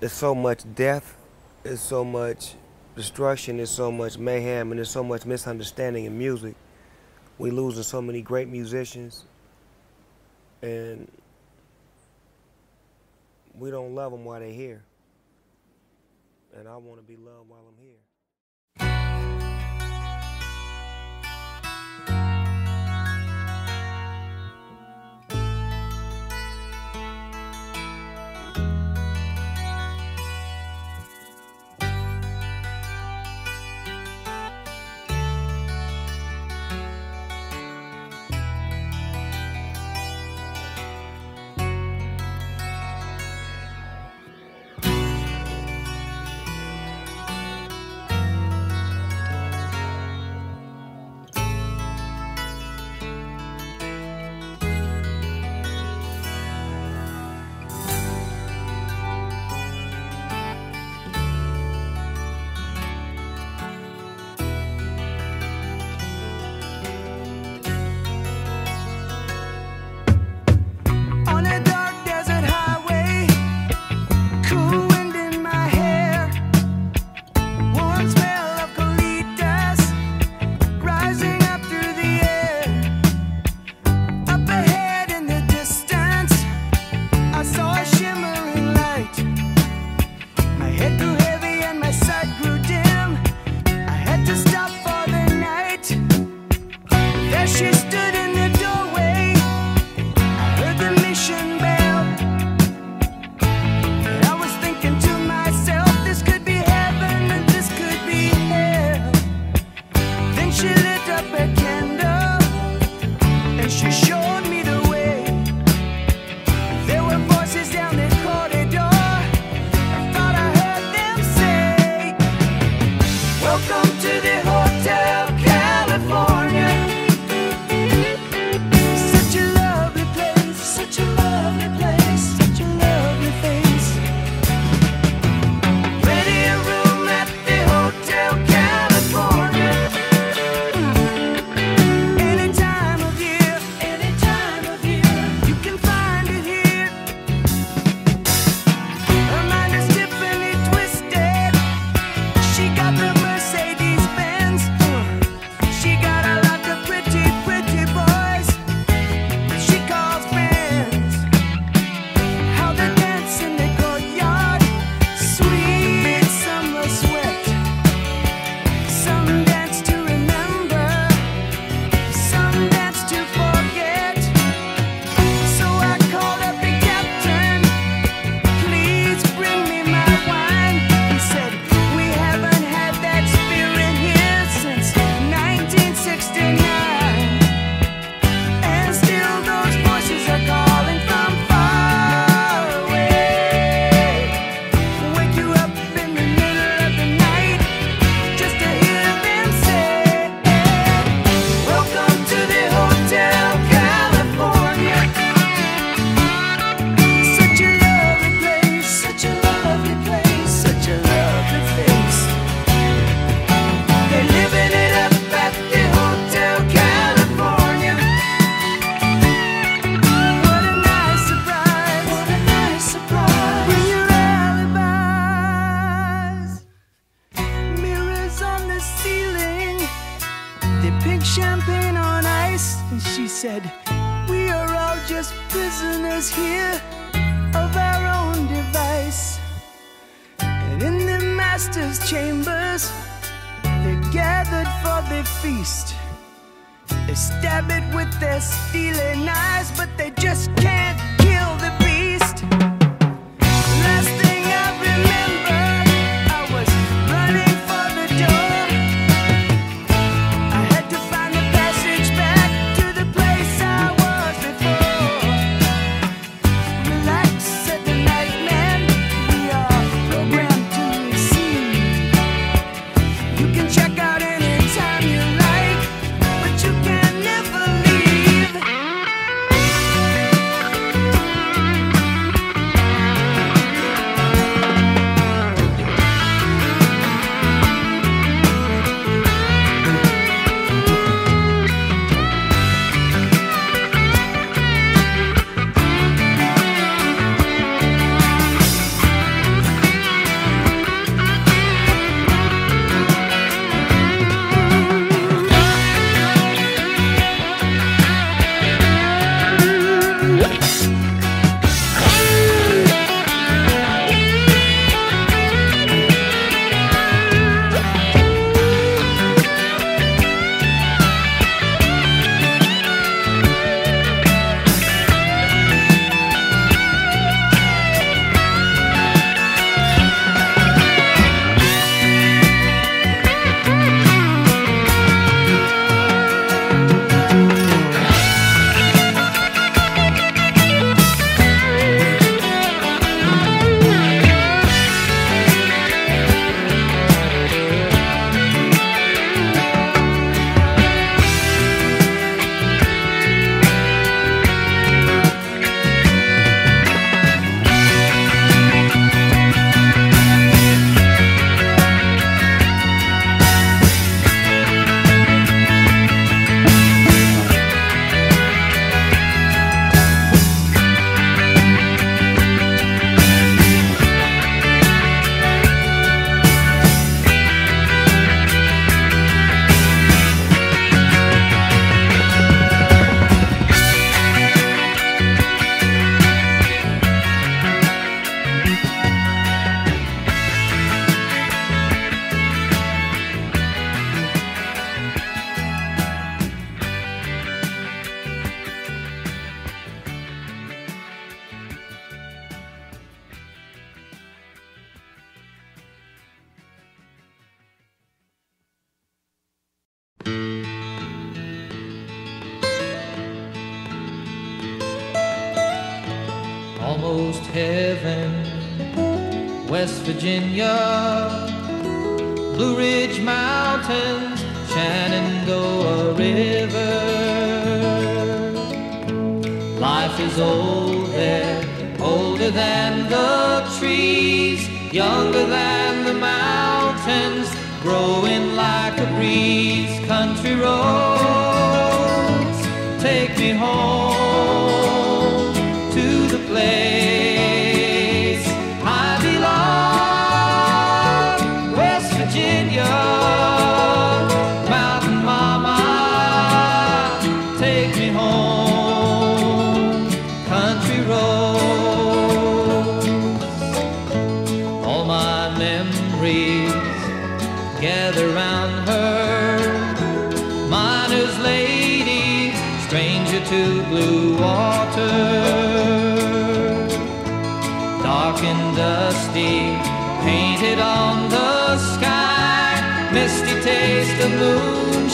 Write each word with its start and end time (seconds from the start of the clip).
there's 0.00 0.12
so 0.12 0.34
much 0.34 0.62
death, 0.74 1.16
there's 1.62 1.80
so 1.80 2.04
much 2.04 2.54
destruction, 2.94 3.56
there's 3.56 3.70
so 3.70 3.90
much 3.90 4.18
mayhem, 4.18 4.70
and 4.70 4.78
there's 4.78 4.90
so 4.90 5.02
much 5.02 5.26
misunderstanding 5.26 6.04
in 6.04 6.16
music. 6.16 6.54
We 7.38 7.50
losing 7.50 7.82
so 7.82 8.02
many 8.02 8.22
great 8.22 8.48
musicians, 8.48 9.24
and 10.62 11.10
we 13.56 13.70
don't 13.70 13.94
love 13.94 14.12
them 14.12 14.24
while 14.24 14.40
they're 14.40 14.50
here. 14.50 14.82
And 16.56 16.68
I 16.68 16.76
want 16.76 17.00
to 17.00 17.06
be 17.06 17.16
loved 17.16 17.48
while 17.48 17.64
I'm 17.68 17.84
here. 17.84 18.07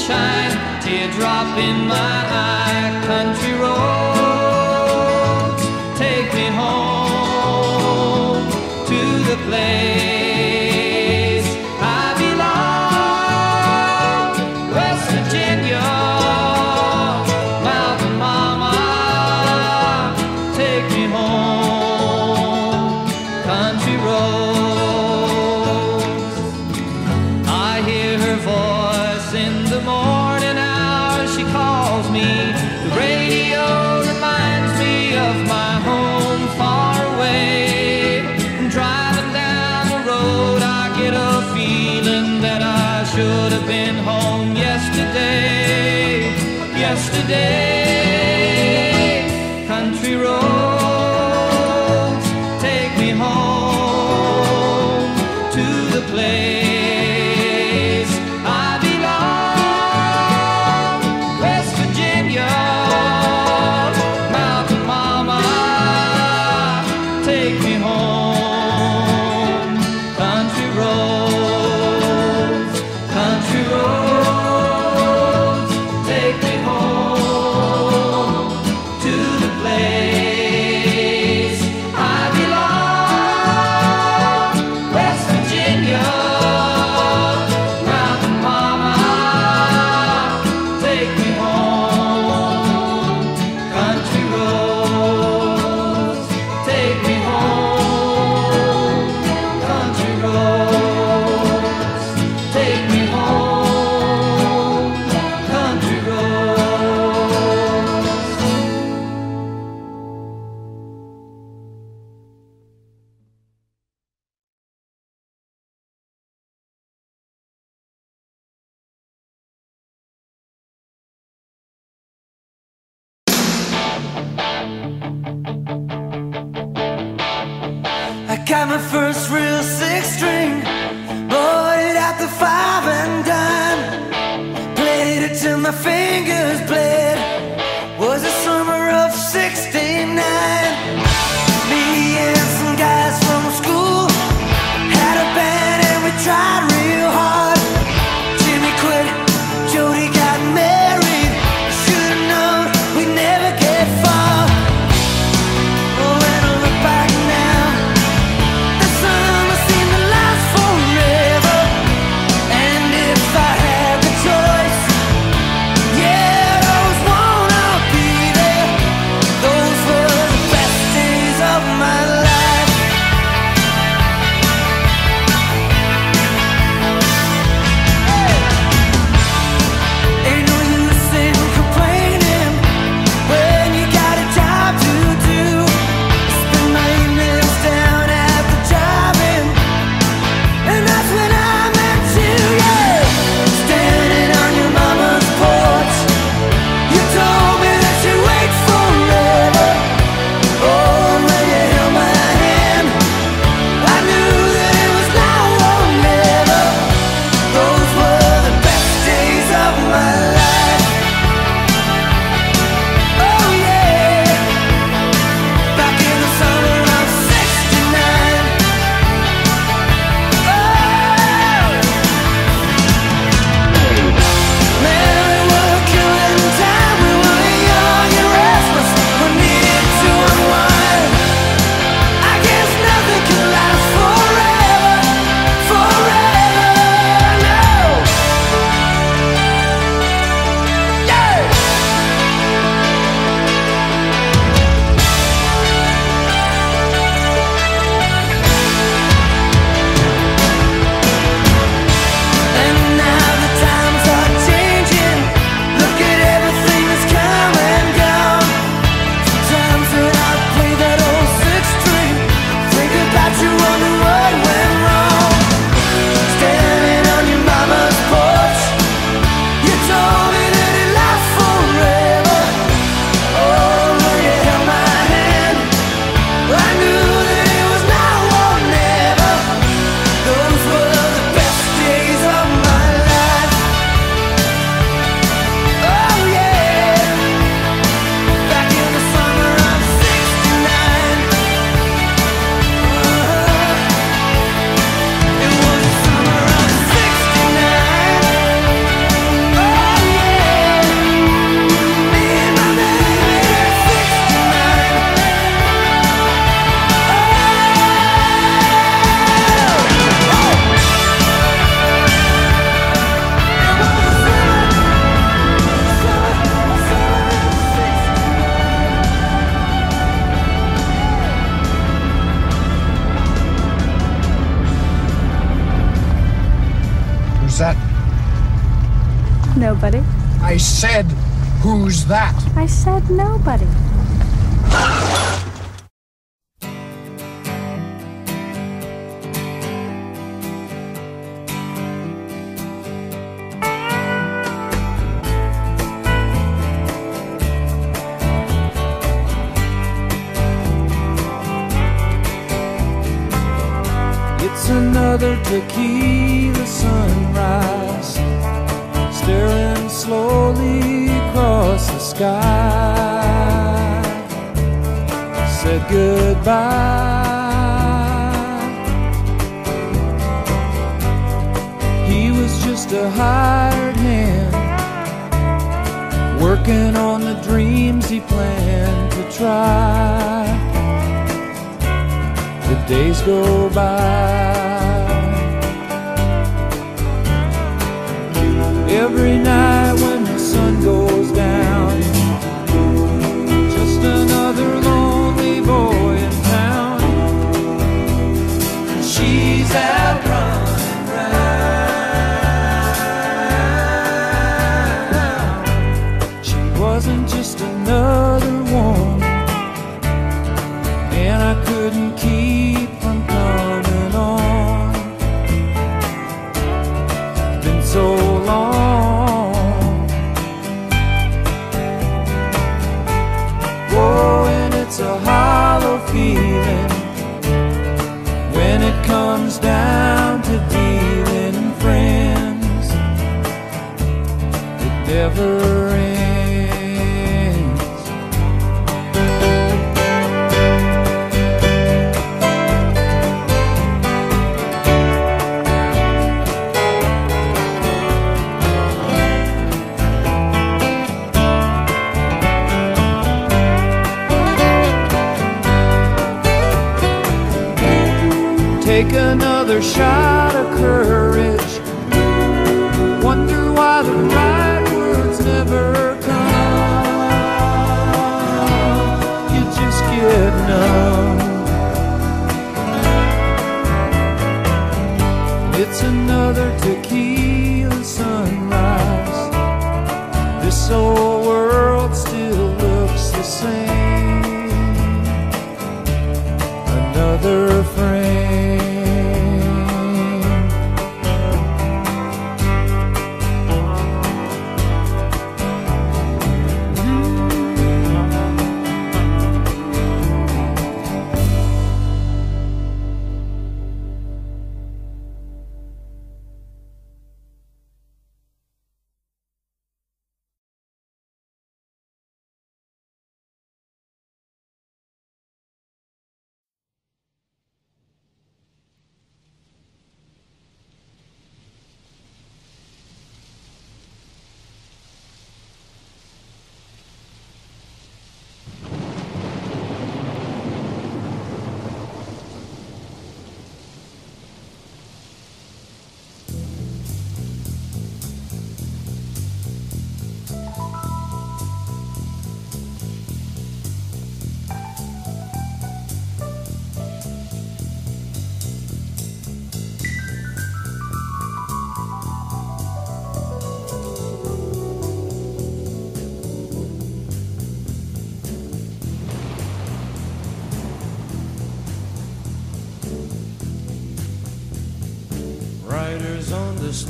sunshine, 0.07 0.83
teardrop 0.83 1.57
in 1.59 1.87
my 1.89 1.97
eye, 1.97 3.03
country 3.07 3.53
road, 3.55 3.97
take 5.97 6.35
me 6.35 6.47
home 6.49 7.71
to 8.87 9.01
the 9.31 9.37
place. 9.49 10.14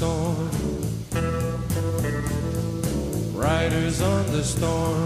Storm. 0.05 0.51
Riders 3.35 4.03
on 4.03 4.27
the 4.33 4.45
storm. 4.45 5.04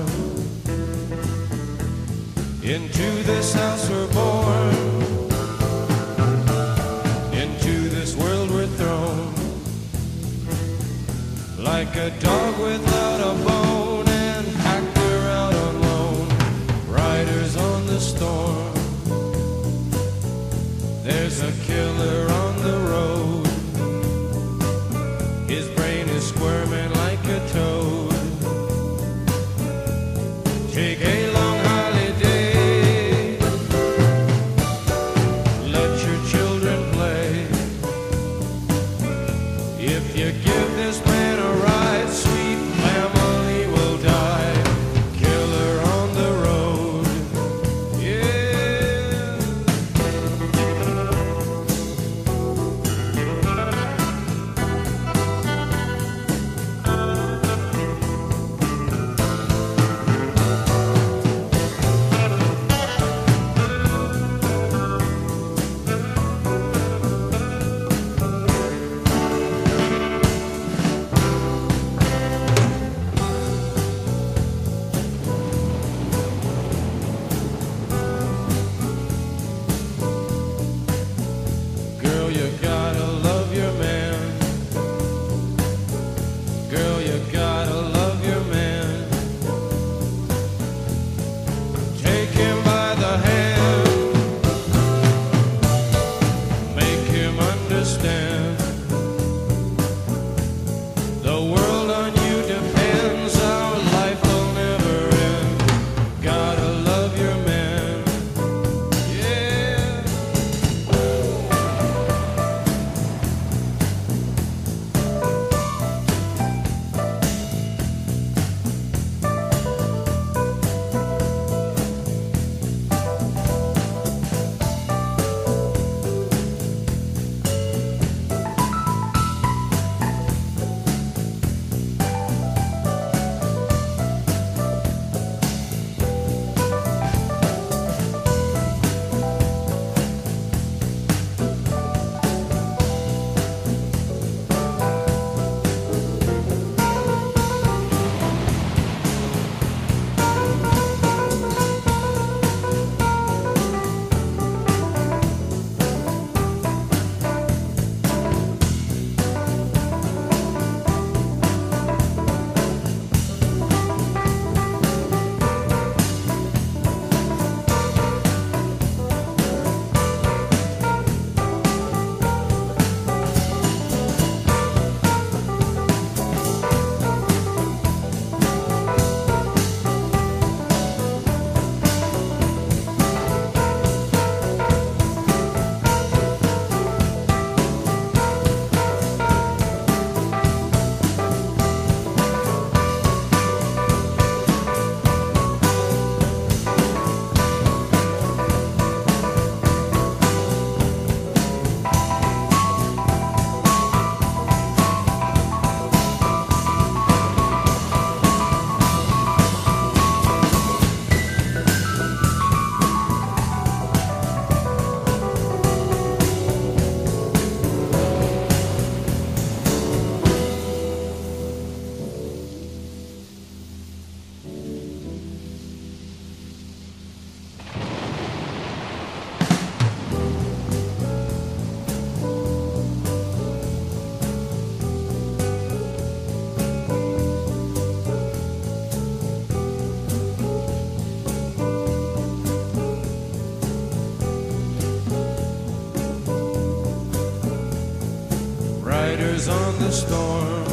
storm. 249.98 250.64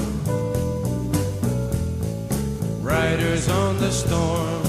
Riders 2.84 3.50
on 3.50 3.78
the 3.80 3.92
storm. 3.92 4.62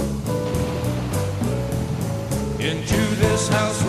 Into 2.59 3.03
this 3.17 3.49
house. 3.49 3.86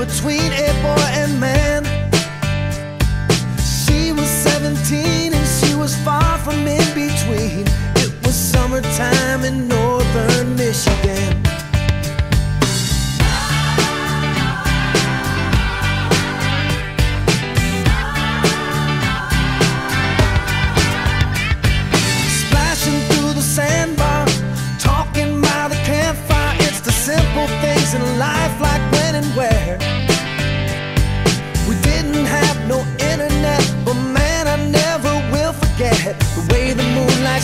between 0.00 0.50
a 0.54 0.72
boy 0.82 1.04
and 1.12 1.38
man. 1.38 1.69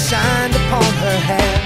shined 0.09 0.55
upon 0.55 0.85
her 0.85 1.19
hair. 1.19 1.66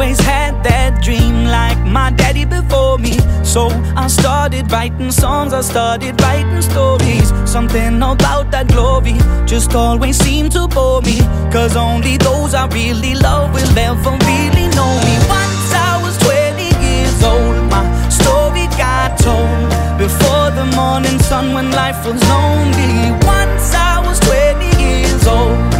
Always 0.00 0.20
had 0.20 0.64
that 0.64 1.02
dream 1.02 1.44
like 1.44 1.78
my 1.84 2.10
daddy 2.10 2.46
before 2.46 2.96
me. 2.96 3.18
So 3.44 3.68
I 3.94 4.06
started 4.06 4.72
writing 4.72 5.12
songs, 5.12 5.52
I 5.52 5.60
started 5.60 6.18
writing 6.22 6.62
stories. 6.62 7.28
Something 7.44 7.96
about 7.96 8.50
that 8.50 8.68
glory 8.68 9.16
just 9.44 9.74
always 9.74 10.16
seemed 10.16 10.52
to 10.52 10.66
bore 10.68 11.02
me. 11.02 11.18
Cause 11.52 11.76
only 11.76 12.16
those 12.16 12.54
I 12.54 12.66
really 12.68 13.14
love 13.14 13.52
will 13.52 13.78
ever 13.78 14.12
really 14.30 14.66
know 14.76 14.92
me. 15.04 15.14
Once 15.28 15.68
I 15.88 16.00
was 16.02 16.16
20 16.16 16.64
years 16.86 17.20
old, 17.22 17.56
my 17.68 17.84
story 18.08 18.66
got 18.80 19.18
told. 19.18 19.68
Before 19.98 20.48
the 20.58 20.64
morning 20.74 21.18
sun 21.28 21.52
when 21.52 21.72
life 21.72 22.00
was 22.06 22.22
lonely. 22.32 23.12
Once 23.36 23.74
I 23.74 24.00
was 24.06 24.18
20 24.20 24.64
years 24.80 25.26
old. 25.26 25.79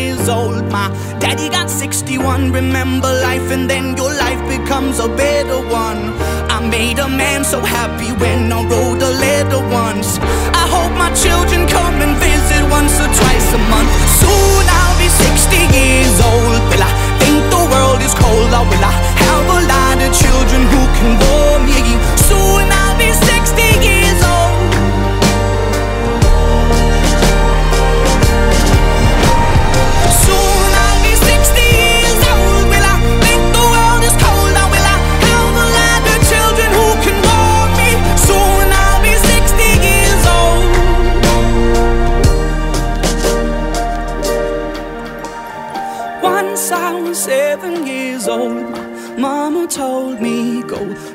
years 0.21 0.29
old. 0.29 0.69
My 0.71 0.89
daddy 1.19 1.49
got 1.49 1.69
61. 1.69 2.51
Remember 2.51 3.07
life, 3.07 3.51
and 3.51 3.69
then 3.69 3.95
your 3.97 4.13
life 4.13 4.41
becomes 4.47 4.99
a 4.99 5.07
better 5.07 5.59
one. 5.69 6.01
I 6.49 6.59
made 6.69 6.99
a 6.99 7.07
man 7.07 7.43
so 7.43 7.59
happy 7.59 8.11
when 8.21 8.51
I 8.51 8.61
wrote 8.69 9.01
a 9.01 9.11
letter 9.25 9.61
once. 9.69 10.19
I 10.53 10.65
hope 10.75 10.93
my 10.97 11.11
children 11.23 11.67
come 11.67 11.97
and 12.05 12.13
visit 12.17 12.63
once 12.69 12.93
or 13.03 13.09
twice 13.19 13.47
a 13.53 13.61
month. 13.73 13.91
Soon 14.21 14.63
I'll 14.79 14.97
be 14.99 15.09
60 15.09 15.57
years 15.77 16.15
old. 16.29 16.59
Will 16.69 16.83
I 16.83 16.93
think 17.21 17.39
the 17.55 17.63
world 17.73 18.01
is 18.01 18.13
cold? 18.13 18.51
Or 18.57 18.65
will 18.69 18.85
I 18.93 18.95
have 19.25 19.45
a 19.57 19.61
lot 19.73 19.97
of 20.05 20.11
children 20.23 20.61
who 20.71 20.81
can 20.97 21.11
warm 21.23 21.61
me? 21.65 21.81
Soon 22.29 22.65
I'll 22.81 22.97
be 22.97 23.09
60 23.09 23.61
years 23.87 24.21
old. 24.23 24.30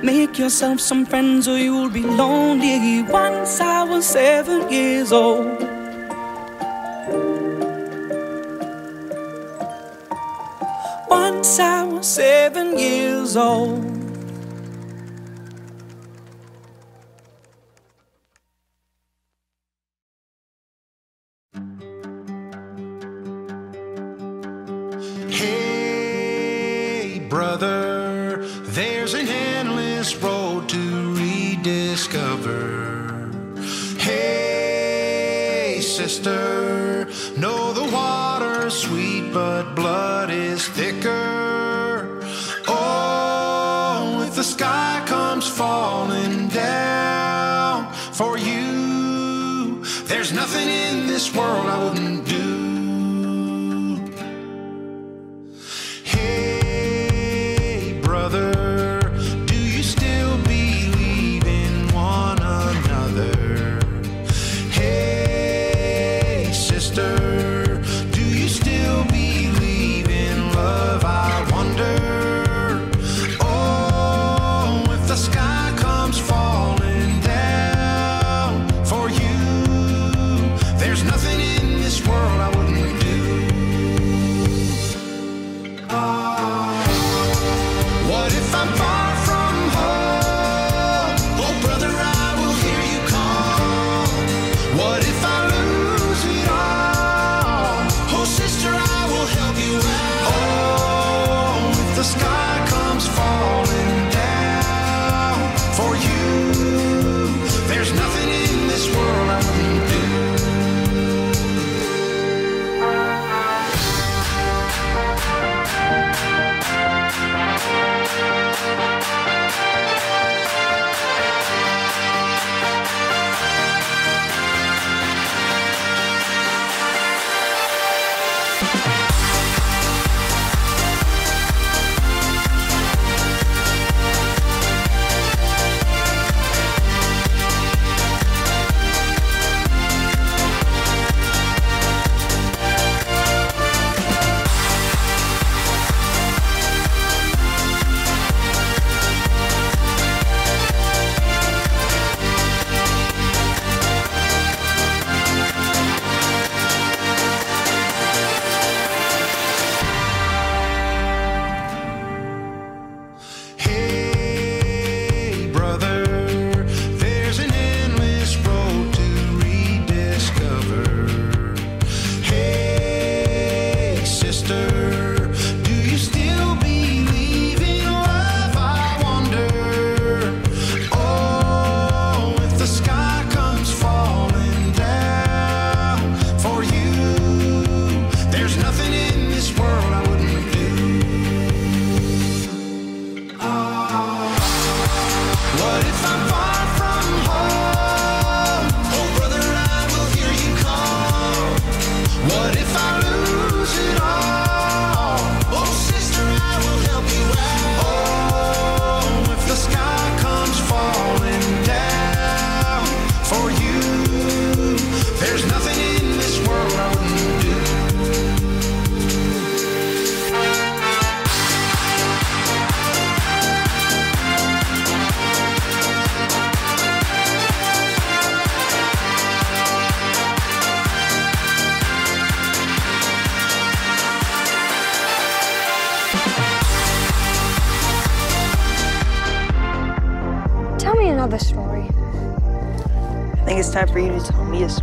Make 0.07 0.39
yourself 0.39 0.79
some 0.79 1.05
friends 1.05 1.49
or 1.49 1.59
you'll 1.59 1.91
be 1.91 2.03
lonely. 2.03 3.03
Once 3.03 3.61
I 3.61 3.83
was 3.83 4.07
seven 4.07 4.71
years 4.71 5.11
old. 5.11 5.61
Once 11.11 11.59
I 11.59 11.83
was 11.83 12.07
seven 12.07 12.79
years 12.79 13.37
old. 13.37 13.95
Sister, 36.27 36.56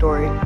story. 0.04 0.43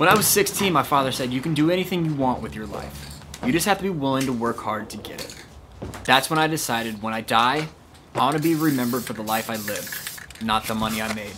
When 0.00 0.08
I 0.08 0.14
was 0.14 0.26
16, 0.28 0.72
my 0.72 0.82
father 0.82 1.12
said, 1.12 1.30
You 1.30 1.42
can 1.42 1.52
do 1.52 1.70
anything 1.70 2.06
you 2.06 2.14
want 2.14 2.40
with 2.40 2.54
your 2.54 2.64
life. 2.64 3.20
You 3.44 3.52
just 3.52 3.66
have 3.66 3.76
to 3.76 3.82
be 3.82 3.90
willing 3.90 4.24
to 4.24 4.32
work 4.32 4.56
hard 4.56 4.88
to 4.88 4.96
get 4.96 5.22
it. 5.22 5.36
That's 6.04 6.30
when 6.30 6.38
I 6.38 6.46
decided 6.46 7.02
when 7.02 7.12
I 7.12 7.20
die, 7.20 7.68
I 8.14 8.18
want 8.18 8.34
to 8.34 8.42
be 8.42 8.54
remembered 8.54 9.04
for 9.04 9.12
the 9.12 9.22
life 9.22 9.50
I 9.50 9.56
lived, 9.56 9.94
not 10.42 10.64
the 10.64 10.74
money 10.74 11.02
I 11.02 11.12
made. 11.12 11.36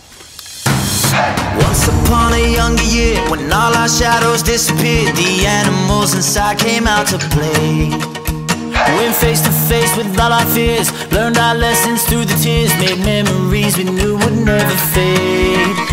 Once 1.61 1.89
upon 1.89 2.31
a 2.31 2.53
younger 2.55 2.83
year, 2.83 3.19
when 3.29 3.51
all 3.51 3.75
our 3.75 3.89
shadows 3.89 4.41
disappeared, 4.41 5.13
the 5.17 5.43
animals 5.45 6.15
inside 6.15 6.57
came 6.57 6.87
out 6.87 7.07
to 7.07 7.17
play. 7.35 7.89
Went 8.95 9.13
face 9.13 9.41
to 9.41 9.51
face 9.67 9.93
with 9.97 10.17
all 10.17 10.31
our 10.31 10.45
fears, 10.55 10.89
learned 11.11 11.37
our 11.37 11.55
lessons 11.55 12.05
through 12.05 12.23
the 12.23 12.39
tears, 12.41 12.73
made 12.79 13.03
memories 13.03 13.77
we 13.77 13.83
knew 13.83 14.17
would 14.19 14.37
never 14.45 14.77
fade. 14.95 15.92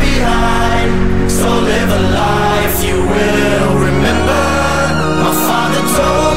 behind. 0.00 0.90
So 1.30 1.48
live 1.48 1.90
a 2.00 2.02
life 2.22 2.76
you 2.88 2.98
will 3.12 3.72
remember. 3.88 4.44
My 5.22 5.32
father 5.46 5.82
told 5.96 6.27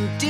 empty 0.00 0.29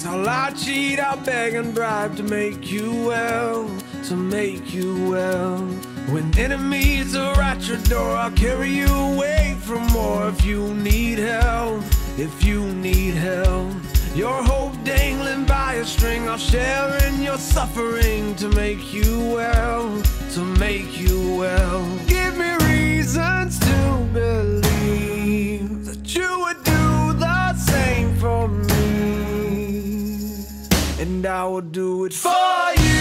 That's 0.00 0.14
how 0.14 0.46
I 0.46 0.50
cheat, 0.52 0.98
I 0.98 1.14
beg 1.16 1.52
and 1.52 1.74
bribe 1.74 2.16
to 2.16 2.22
make 2.22 2.70
you 2.70 3.04
well, 3.04 3.68
to 4.04 4.16
make 4.16 4.72
you 4.72 5.10
well. 5.10 5.58
When 6.08 6.38
enemies 6.38 7.14
are 7.14 7.38
at 7.38 7.68
your 7.68 7.76
door, 7.82 8.16
I'll 8.16 8.30
carry 8.30 8.70
you 8.70 8.86
away 8.86 9.58
from 9.60 9.86
more 9.88 10.28
if 10.28 10.42
you 10.42 10.72
need 10.72 11.18
help, 11.18 11.84
if 12.16 12.42
you 12.42 12.64
need 12.76 13.12
help. 13.12 13.74
Your 14.14 14.42
hope 14.42 14.72
dangling 14.84 15.44
by 15.44 15.74
a 15.74 15.84
string, 15.84 16.26
I'll 16.30 16.38
share 16.38 16.96
in 17.06 17.22
your 17.22 17.36
suffering 17.36 18.34
to 18.36 18.48
make 18.48 18.94
you 18.94 19.18
well, 19.34 20.02
to 20.32 20.40
make 20.40 20.98
you 20.98 21.36
well. 21.36 22.09
Will 31.60 31.70
do 31.70 32.04
it 32.04 32.14
for 32.14 32.30
you. 32.84 33.00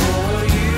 For 0.00 0.36
you. 0.56 0.74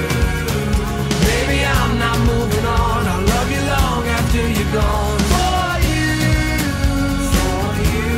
Baby, 1.28 1.58
I'm 1.64 1.98
not 1.98 2.18
moving 2.30 2.66
on. 2.66 3.06
I'll 3.12 3.26
love 3.34 3.50
you 3.54 3.62
long 3.76 4.02
after 4.18 4.42
you're 4.56 4.72
gone. 4.72 5.18
For 5.34 5.68
you. 5.90 6.10
For 7.32 7.64
you. 7.94 8.10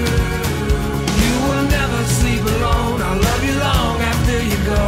You 1.23 1.35
will 1.47 1.67
never 1.77 2.01
sleep 2.19 2.45
alone. 2.57 3.03
I'll 3.03 3.21
love 3.31 3.45
you 3.49 3.57
long 3.59 3.97
after 4.13 4.37
you 4.51 4.59
go. 4.75 4.85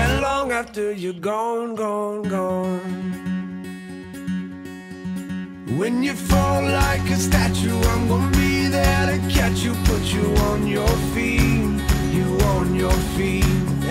And 0.00 0.20
long 0.20 0.52
after 0.52 0.92
you're 0.92 1.20
gone, 1.32 1.74
gone, 1.74 2.22
gone. 2.22 3.06
When 5.78 6.02
you 6.02 6.14
fall 6.14 6.62
like 6.62 7.08
a 7.10 7.16
statue, 7.16 7.78
I'm 7.92 8.08
gonna 8.08 8.30
be 8.36 8.66
there 8.68 9.06
to 9.12 9.18
catch 9.28 9.58
you, 9.60 9.74
put 9.84 10.02
you 10.14 10.26
on 10.50 10.66
your 10.66 10.88
feet, 11.12 11.65
your 12.76 12.98
feet. 13.16 13.44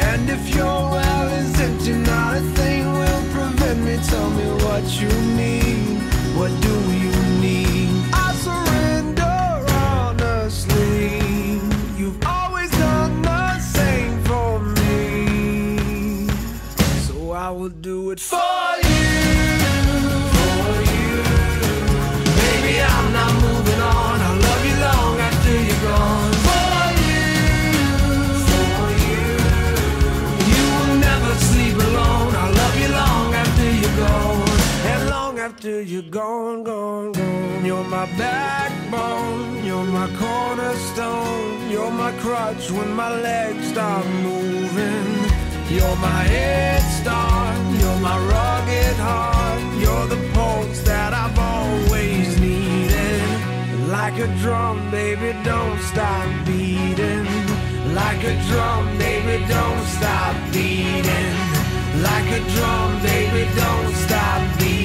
And 0.10 0.30
if 0.30 0.56
your 0.56 0.66
well 0.66 1.28
is 1.28 1.60
empty, 1.60 1.94
not 1.94 2.38
a 2.38 2.42
thing 2.58 2.92
will 2.92 3.24
prevent 3.34 3.80
me. 3.84 3.98
Tell 4.10 4.30
me 4.30 4.46
what 4.64 4.84
you 5.02 5.10
need, 5.36 5.98
what 6.38 6.52
do 6.62 6.74
you 6.94 7.15
after 35.76 35.92
you're 35.92 36.02
gone, 36.04 36.64
gone, 36.64 37.12
gone. 37.12 37.66
You're 37.66 37.84
my 37.84 38.06
backbone. 38.18 39.66
You're 39.66 39.84
my 39.84 40.08
cornerstone. 40.16 41.70
You're 41.70 41.92
my 41.92 42.12
crutch 42.20 42.72
when 42.72 42.94
my 42.94 43.10
legs 43.20 43.68
stop 43.70 44.06
moving. 44.24 45.08
You're 45.70 45.98
my 45.98 46.24
head 46.36 46.82
start. 47.00 47.58
You're 47.80 48.00
my 48.00 48.18
rugged 48.18 48.98
heart. 49.08 49.62
You're 49.82 50.08
the 50.08 50.22
pulse 50.34 50.82
that 50.84 51.14
I've 51.14 51.38
always 51.38 52.40
needed. 52.40 53.90
Like 53.90 54.18
a 54.20 54.28
drum, 54.42 54.92
baby, 54.92 55.38
don't 55.44 55.80
stop 55.92 56.28
beating. 56.46 57.28
Like 57.94 58.24
a 58.24 58.36
drum, 58.50 58.98
baby, 58.98 59.46
don't 59.48 59.86
stop 59.98 60.36
beating. 60.54 61.36
Like 62.08 62.30
a 62.40 62.42
drum, 62.56 63.02
baby, 63.02 63.44
don't 63.56 63.94
stop 64.06 64.60
beating. 64.60 64.85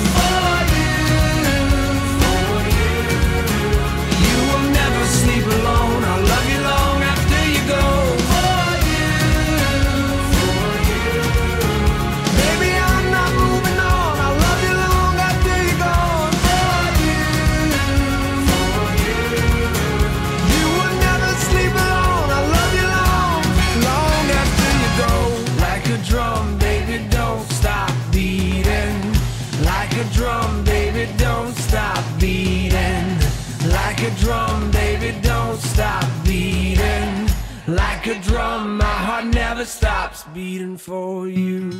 Like 37.71 38.05
a 38.07 38.19
drum, 38.19 38.79
my 38.79 38.83
heart 38.83 39.27
never 39.27 39.63
stops 39.63 40.25
beating 40.33 40.75
for 40.75 41.29
you. 41.29 41.71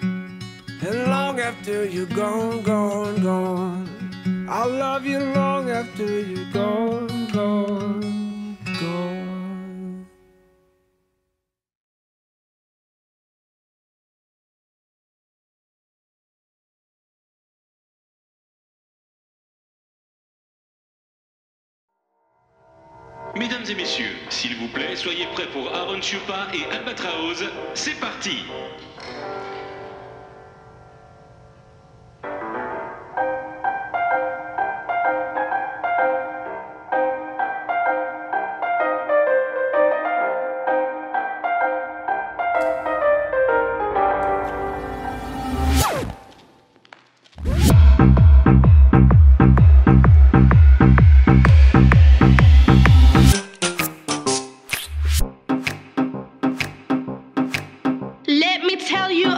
And 0.00 1.10
long 1.10 1.40
after 1.40 1.84
you're 1.84 2.06
gone, 2.06 2.62
gone, 2.62 3.22
gone. 3.22 4.46
I'll 4.48 4.70
love 4.70 5.04
you 5.04 5.18
long 5.18 5.68
after 5.68 6.20
you're 6.20 6.50
gone, 6.52 7.28
gone, 7.32 8.56
gone. 8.80 9.35
Mesdames 23.36 23.64
et 23.68 23.74
messieurs, 23.74 24.16
s'il 24.30 24.56
vous 24.56 24.68
plaît, 24.68 24.96
soyez 24.96 25.26
prêts 25.34 25.46
pour 25.52 25.68
Aaron 25.74 26.00
Chupa 26.00 26.48
et 26.54 26.64
Albatraoz. 26.74 27.44
C'est 27.74 28.00
parti 28.00 28.38
tell 58.86 59.10
you 59.10 59.35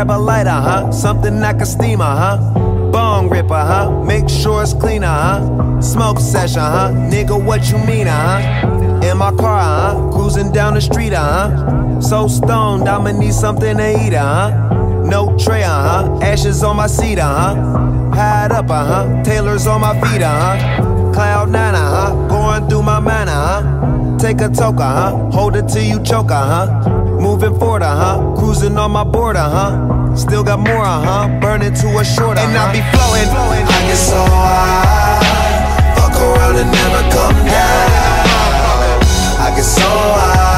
Grab 0.00 0.12
a 0.12 0.18
light, 0.18 0.46
uh 0.46 0.62
huh. 0.62 0.92
Something 0.92 1.42
I 1.42 1.52
can 1.52 1.66
steam, 1.66 2.00
uh 2.00 2.16
huh. 2.16 2.90
Bong 2.90 3.28
rip, 3.28 3.50
uh 3.50 3.66
huh. 3.66 4.02
Make 4.02 4.30
sure 4.30 4.62
it's 4.62 4.72
clean, 4.72 5.04
uh 5.04 5.12
huh. 5.12 5.82
Smoke 5.82 6.18
session, 6.18 6.62
uh 6.62 6.70
huh. 6.70 6.88
Nigga, 7.10 7.36
what 7.44 7.70
you 7.70 7.76
mean, 7.76 8.08
uh 8.08 8.40
huh? 8.40 9.06
In 9.06 9.18
my 9.18 9.30
car, 9.32 9.58
uh 9.58 9.92
huh. 9.92 10.10
Cruising 10.10 10.52
down 10.52 10.72
the 10.72 10.80
street, 10.80 11.12
uh 11.12 11.50
huh. 11.50 12.00
So 12.00 12.28
stoned, 12.28 12.88
I'ma 12.88 13.10
need 13.10 13.34
something 13.34 13.76
to 13.76 14.06
eat, 14.06 14.14
uh 14.14 14.48
huh. 14.50 15.02
No 15.04 15.36
tray, 15.36 15.64
uh 15.64 15.68
huh. 15.68 16.18
Ashes 16.22 16.62
on 16.62 16.76
my 16.76 16.86
seat, 16.86 17.18
uh 17.18 17.54
huh. 17.54 18.14
Hide 18.14 18.52
up, 18.52 18.70
uh 18.70 18.84
huh. 18.86 19.22
Taylor's 19.22 19.66
on 19.66 19.82
my 19.82 19.92
feet, 20.00 20.22
uh 20.22 20.56
huh. 20.56 21.12
Cloud 21.12 21.50
nine, 21.50 21.74
uh 21.74 21.78
huh. 21.78 22.26
Going 22.26 22.70
through 22.70 22.84
my 22.84 23.00
mind, 23.00 23.28
uh 23.28 23.60
huh. 23.60 24.18
Take 24.18 24.40
a 24.40 24.48
toke, 24.48 24.80
uh 24.80 25.10
huh. 25.10 25.30
Hold 25.30 25.56
it 25.56 25.68
till 25.68 25.82
you 25.84 26.02
choke, 26.02 26.30
uh 26.30 26.70
huh. 26.70 26.99
Moving 27.20 27.58
forward, 27.58 27.82
uh 27.82 27.94
huh. 27.94 28.34
Cruising 28.38 28.76
on 28.78 28.90
my 28.92 29.04
board, 29.04 29.36
uh 29.36 29.48
huh. 29.48 30.16
Still 30.16 30.42
got 30.42 30.58
more, 30.58 30.84
uh 30.84 31.00
huh. 31.04 31.40
Burning 31.40 31.74
to 31.74 31.98
a 31.98 32.04
short, 32.04 32.38
uh 32.38 32.40
huh. 32.40 32.48
And 32.48 32.56
I 32.56 32.72
be 32.72 32.80
flowing, 32.92 33.28
flowing. 33.28 33.64
I 33.66 33.80
get 33.88 33.96
so 33.96 34.20
high, 34.24 35.94
fuck 35.96 36.16
around 36.16 36.56
and 36.56 36.70
never 36.72 37.02
come 37.12 37.36
down. 37.44 37.90
I 39.44 39.52
get 39.54 39.64
so 39.64 39.88
high, 39.88 40.49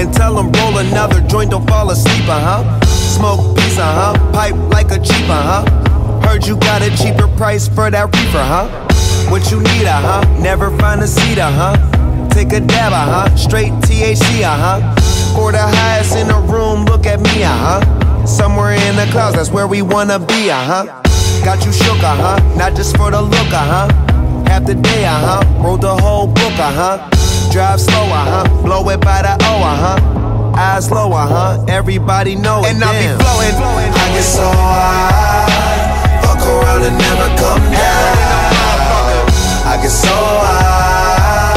And 0.00 0.14
tell 0.14 0.38
him 0.40 0.50
roll 0.52 0.78
another 0.78 1.20
joint, 1.28 1.50
don't 1.50 1.68
fall 1.68 1.90
asleep, 1.90 2.26
uh 2.26 2.40
huh. 2.40 2.80
Smoke 2.86 3.54
piece, 3.54 3.76
uh 3.76 4.14
huh. 4.16 4.32
Pipe 4.32 4.56
like 4.72 4.90
a 4.92 4.98
cheap, 4.98 5.28
uh 5.28 5.60
huh. 5.62 6.22
Heard 6.26 6.46
you 6.46 6.56
got 6.56 6.80
a 6.80 6.88
cheaper 6.96 7.28
price 7.36 7.68
for 7.68 7.90
that 7.90 8.06
reefer, 8.16 8.38
huh? 8.38 8.66
What 9.30 9.50
you 9.50 9.58
need, 9.60 9.84
uh 9.84 10.00
huh. 10.00 10.40
Never 10.40 10.74
find 10.78 11.02
a 11.02 11.06
seat, 11.06 11.38
uh 11.38 11.50
huh. 11.50 12.28
Take 12.30 12.54
a 12.54 12.60
dab, 12.60 12.94
uh 12.94 13.28
huh. 13.28 13.36
Straight 13.36 13.72
THC, 13.84 14.40
uh 14.42 14.56
huh. 14.56 15.34
For 15.36 15.52
the 15.52 15.60
highest 15.60 16.16
in 16.16 16.28
the 16.28 16.40
room, 16.48 16.86
look 16.86 17.04
at 17.04 17.20
me, 17.20 17.44
uh 17.44 17.52
huh. 17.52 18.26
Somewhere 18.26 18.72
in 18.72 18.96
the 18.96 19.04
clouds, 19.12 19.36
that's 19.36 19.50
where 19.50 19.68
we 19.68 19.82
wanna 19.82 20.18
be, 20.18 20.50
uh 20.50 20.64
huh. 20.64 20.84
Got 21.44 21.62
you 21.66 21.74
shook, 21.74 22.02
uh 22.02 22.16
huh. 22.16 22.56
Not 22.56 22.74
just 22.74 22.96
for 22.96 23.10
the 23.10 23.20
look, 23.20 23.52
uh 23.52 23.88
huh. 23.88 24.44
Half 24.48 24.64
the 24.64 24.76
day, 24.76 25.04
uh 25.04 25.42
huh. 25.44 25.62
Wrote 25.62 25.82
the 25.82 25.94
whole 25.94 26.26
book, 26.26 26.56
uh 26.58 26.72
huh. 26.72 27.19
Drive 27.50 27.80
slow, 27.80 28.06
uh 28.06 28.46
huh. 28.46 28.62
Blow 28.62 28.88
it 28.90 29.00
by 29.00 29.22
the 29.22 29.34
O, 29.42 29.58
uh 29.58 29.74
huh. 29.74 29.98
Eyes 30.56 30.88
low, 30.88 31.10
uh 31.10 31.26
huh. 31.26 31.64
Everybody 31.66 32.36
know 32.36 32.62
it. 32.62 32.70
And 32.70 32.84
I 32.84 32.94
be 32.94 33.10
flowing, 33.18 33.54
flowing. 33.58 33.90
I 33.90 34.06
get 34.14 34.22
so 34.22 34.46
high, 34.46 35.50
fuck 36.22 36.46
around 36.46 36.82
and 36.86 36.94
never 36.94 37.26
come 37.42 37.66
down. 37.74 39.26
I 39.66 39.82
get 39.82 39.90
so 39.90 40.14
high, 40.14 41.50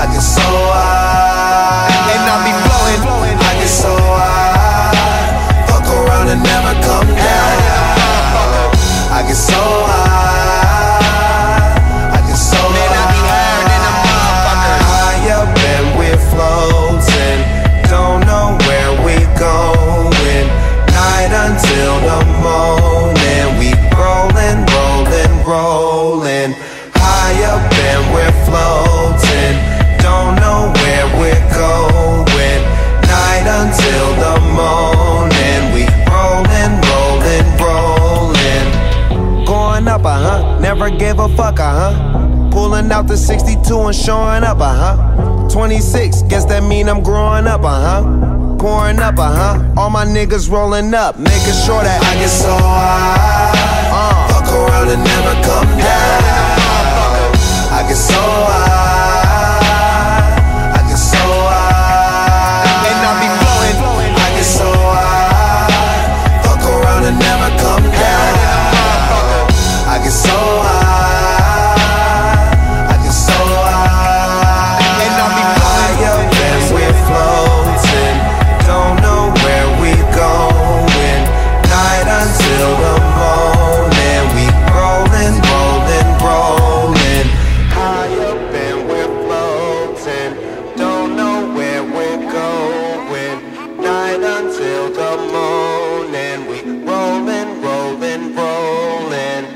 I 0.00 0.04
get 0.08 0.24
so 0.24 0.48
high, 0.48 2.16
And 2.16 2.24
I 2.24 2.40
be 2.40 2.52
flowing, 2.64 3.00
flowing. 3.04 3.36
I 3.36 3.52
get 3.60 3.68
so 3.68 3.92
high, 3.92 4.96
fuck 5.68 5.84
around 5.92 6.32
and 6.32 6.40
never 6.40 6.72
come 6.80 7.08
down. 7.20 7.52
I 9.12 9.28
get 9.28 9.36
so 9.36 9.60
high, 9.60 9.79
gave 40.98 41.18
a 41.18 41.28
fuck, 41.36 41.60
uh 41.60 41.92
huh. 41.92 42.50
Pulling 42.50 42.90
out 42.90 43.06
the 43.06 43.16
62 43.16 43.78
and 43.78 43.94
showing 43.94 44.44
up, 44.44 44.58
uh 44.60 44.96
huh. 44.96 45.48
26, 45.48 46.22
guess 46.22 46.44
that 46.46 46.62
mean 46.62 46.88
I'm 46.88 47.02
growing 47.02 47.46
up, 47.46 47.62
uh 47.64 48.02
huh. 48.02 48.56
Pouring 48.58 48.98
up, 48.98 49.18
uh 49.18 49.56
huh. 49.56 49.74
All 49.76 49.90
my 49.90 50.04
niggas 50.04 50.50
rolling 50.50 50.92
up, 50.94 51.18
making 51.18 51.56
sure 51.64 51.82
that 51.82 52.00
I 52.02 52.14
get 52.14 52.28
so 52.28 52.52
high. 52.52 53.52
Uh, 53.92 54.28
fuck 54.32 54.52
around 54.52 54.88
and 54.88 55.02
never 55.02 55.34
come 55.46 55.68
down. 55.78 56.20
I 57.72 57.84
get 57.88 57.96
so 57.96 58.14
high. 58.14 59.29
Until 94.40 94.90
the 94.90 95.16
morning. 95.32 96.46
We 96.48 96.62
rolling, 96.86 97.60
rolling, 97.62 98.34
rolling. 98.34 99.46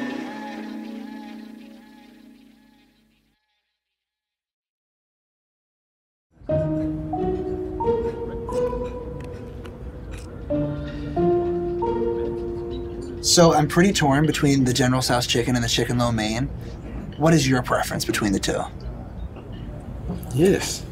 So 13.23 13.55
I'm 13.55 13.67
pretty 13.67 13.93
torn 13.93 14.27
between 14.27 14.65
the 14.65 14.73
General 14.75 15.01
Tso's 15.01 15.27
chicken 15.27 15.55
and 15.55 15.65
the 15.65 15.69
chicken 15.69 15.97
lo 15.99 16.13
mein. 16.13 16.47
What 17.17 17.33
is 17.33 17.49
your 17.49 17.63
preference 17.63 18.05
between 18.05 18.33
the 18.33 18.39
two? 18.39 18.61
Yes. 20.35 20.85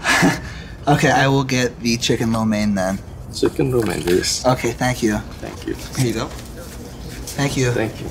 Okay, 0.88 1.10
I 1.10 1.28
will 1.28 1.44
get 1.44 1.78
the 1.80 1.96
chicken 1.98 2.32
lo 2.32 2.44
mein 2.44 2.74
then. 2.74 2.98
Chicken 3.34 3.70
lo 3.70 3.82
mein, 3.82 4.00
yes. 4.02 4.44
Okay, 4.46 4.72
thank 4.72 5.02
you. 5.02 5.18
Thank 5.40 5.66
you. 5.66 5.74
Here 5.96 6.06
you 6.06 6.14
go. 6.14 6.26
Thank 7.36 7.56
you. 7.56 7.70
Thank 7.72 8.00
you. 8.00 8.08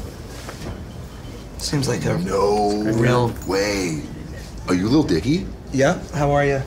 Seems 1.57 1.87
like 1.87 2.05
a 2.05 2.17
No 2.19 2.69
real. 2.93 3.33
way. 3.47 4.03
Are 4.67 4.75
you 4.75 4.87
Lil 4.89 5.03
Dicky? 5.03 5.47
Yeah. 5.73 5.99
How 6.13 6.31
are 6.31 6.45
you? 6.45 6.61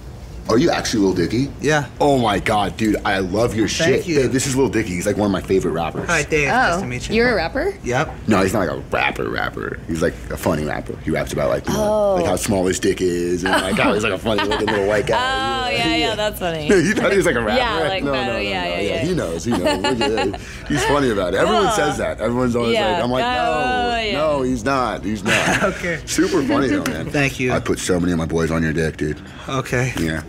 Are 0.50 0.58
you 0.58 0.70
actually 0.70 1.04
Lil 1.04 1.14
Dicky? 1.14 1.50
Yeah. 1.60 1.86
Oh 2.00 2.18
my 2.18 2.38
god, 2.40 2.76
dude, 2.76 2.96
I 3.04 3.18
love 3.18 3.54
your 3.54 3.68
Thank 3.68 4.04
shit. 4.04 4.06
you. 4.06 4.16
Babe, 4.22 4.30
this 4.32 4.46
is 4.46 4.56
Lil 4.56 4.68
Dicky. 4.68 4.90
He's 4.90 5.06
like 5.06 5.16
one 5.16 5.26
of 5.26 5.32
my 5.32 5.40
favorite 5.40 5.72
rappers. 5.72 6.08
Hi, 6.08 6.24
Dave. 6.24 6.48
Nice 6.48 6.74
oh, 6.76 6.80
to 6.80 6.86
meet 6.86 7.08
you. 7.08 7.12
Oh, 7.12 7.16
You're 7.16 7.32
a 7.32 7.34
rapper? 7.36 7.72
Yep. 7.84 8.12
No, 8.26 8.42
he's 8.42 8.52
not 8.52 8.66
like 8.66 8.70
a 8.70 8.80
rapper 8.90 9.28
rapper. 9.30 9.78
He's 9.86 10.02
like 10.02 10.14
a 10.30 10.36
funny 10.36 10.64
rapper. 10.64 10.96
He 11.04 11.10
raps 11.12 11.32
about 11.32 11.50
like, 11.50 11.66
you 11.68 11.74
know, 11.74 11.80
Oh. 11.80 12.14
like 12.16 12.26
how 12.26 12.36
small 12.36 12.66
his 12.66 12.80
dick 12.80 13.00
is 13.00 13.44
and 13.44 13.52
like 13.52 13.76
how 13.76 13.92
he's 13.94 14.02
like 14.02 14.12
a 14.12 14.18
funny 14.18 14.42
looking 14.42 14.66
little 14.66 14.86
white 14.86 15.06
guy. 15.06 15.68
Oh, 15.68 15.70
yeah, 15.70 15.94
yeah, 15.96 16.14
that's 16.16 16.40
funny. 16.40 16.68
No, 16.68 16.76
you 16.76 16.94
thought 16.94 17.10
he 17.12 17.16
was 17.16 17.26
like 17.26 17.36
a 17.36 17.40
rapper. 17.42 17.58
Yeah, 17.58 17.80
right? 17.82 17.88
like, 17.88 18.04
no, 18.04 18.12
no, 18.12 18.24
no, 18.26 18.32
no, 18.32 18.38
yeah, 18.38 18.64
no, 18.64 18.68
yeah, 18.70 18.80
yeah. 18.80 18.98
He 19.04 19.14
knows. 19.14 19.44
He 19.44 19.50
knows. 19.52 19.60
Look 19.62 19.84
at 19.84 19.98
that. 20.32 20.40
he's 20.68 20.84
funny 20.86 21.10
about 21.10 21.34
it. 21.34 21.38
Everyone 21.38 21.66
Cool. 21.66 21.72
says 21.76 21.98
that. 21.98 22.20
Everyone's 22.20 22.56
always 22.56 22.72
Yeah. 22.74 22.92
like, 22.94 23.04
I'm 23.04 23.10
like, 23.10 23.24
no, 23.24 23.90
Oh, 23.92 24.00
yeah. 24.00 24.12
no, 24.12 24.42
he's 24.42 24.64
not. 24.64 25.04
He's 25.04 25.22
not. 25.22 25.62
okay. 25.62 26.00
Super 26.06 26.42
funny 26.42 26.68
though, 26.68 26.84
man. 26.84 27.08
Thank 27.10 27.38
you. 27.38 27.52
I 27.52 27.60
put 27.60 27.78
so 27.78 28.00
many 28.00 28.12
of 28.12 28.18
my 28.18 28.26
boys 28.26 28.50
on 28.50 28.62
your 28.62 28.72
dick, 28.72 28.96
dude. 28.96 29.20
Okay. 29.48 29.92
Yeah. 30.00 30.22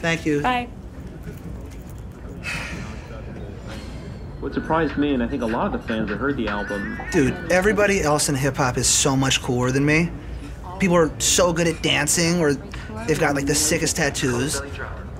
Thank 0.00 0.24
you. 0.26 0.42
Bye. 0.42 0.68
What 4.40 4.54
surprised 4.54 4.96
me, 4.96 5.12
and 5.12 5.22
I 5.22 5.28
think 5.28 5.42
a 5.42 5.46
lot 5.46 5.66
of 5.66 5.72
the 5.72 5.86
fans 5.86 6.08
that 6.08 6.16
heard 6.16 6.38
the 6.38 6.48
album, 6.48 6.98
Dude, 7.12 7.34
everybody 7.52 8.00
else 8.00 8.30
in 8.30 8.34
hip 8.34 8.56
hop 8.56 8.78
is 8.78 8.86
so 8.86 9.14
much 9.14 9.42
cooler 9.42 9.70
than 9.70 9.84
me. 9.84 10.10
People 10.78 10.96
are 10.96 11.10
so 11.20 11.52
good 11.52 11.66
at 11.66 11.82
dancing, 11.82 12.40
or 12.40 12.54
they've 13.06 13.20
got 13.20 13.34
like 13.34 13.44
the 13.44 13.54
sickest 13.54 13.96
tattoos. 13.96 14.62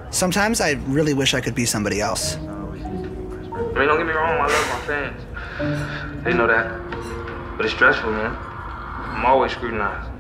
Sometimes 0.09 0.62
I 0.62 0.72
really 0.87 1.12
wish 1.12 1.35
I 1.35 1.43
could 1.43 1.55
be 1.55 1.66
somebody 1.66 2.01
else. 2.01 2.37
I 2.37 2.41
mean, 2.41 3.87
don't 3.87 3.99
get 3.99 4.07
me 4.07 4.12
wrong, 4.12 4.41
I 4.41 4.47
love 4.47 4.68
my 4.68 4.81
fans. 4.87 6.24
They 6.24 6.33
know 6.33 6.47
that. 6.47 7.57
But 7.59 7.66
it's 7.66 7.74
stressful, 7.74 8.11
man. 8.11 8.35
I'm 8.35 9.26
always 9.26 9.53
scrutinized. 9.53 10.11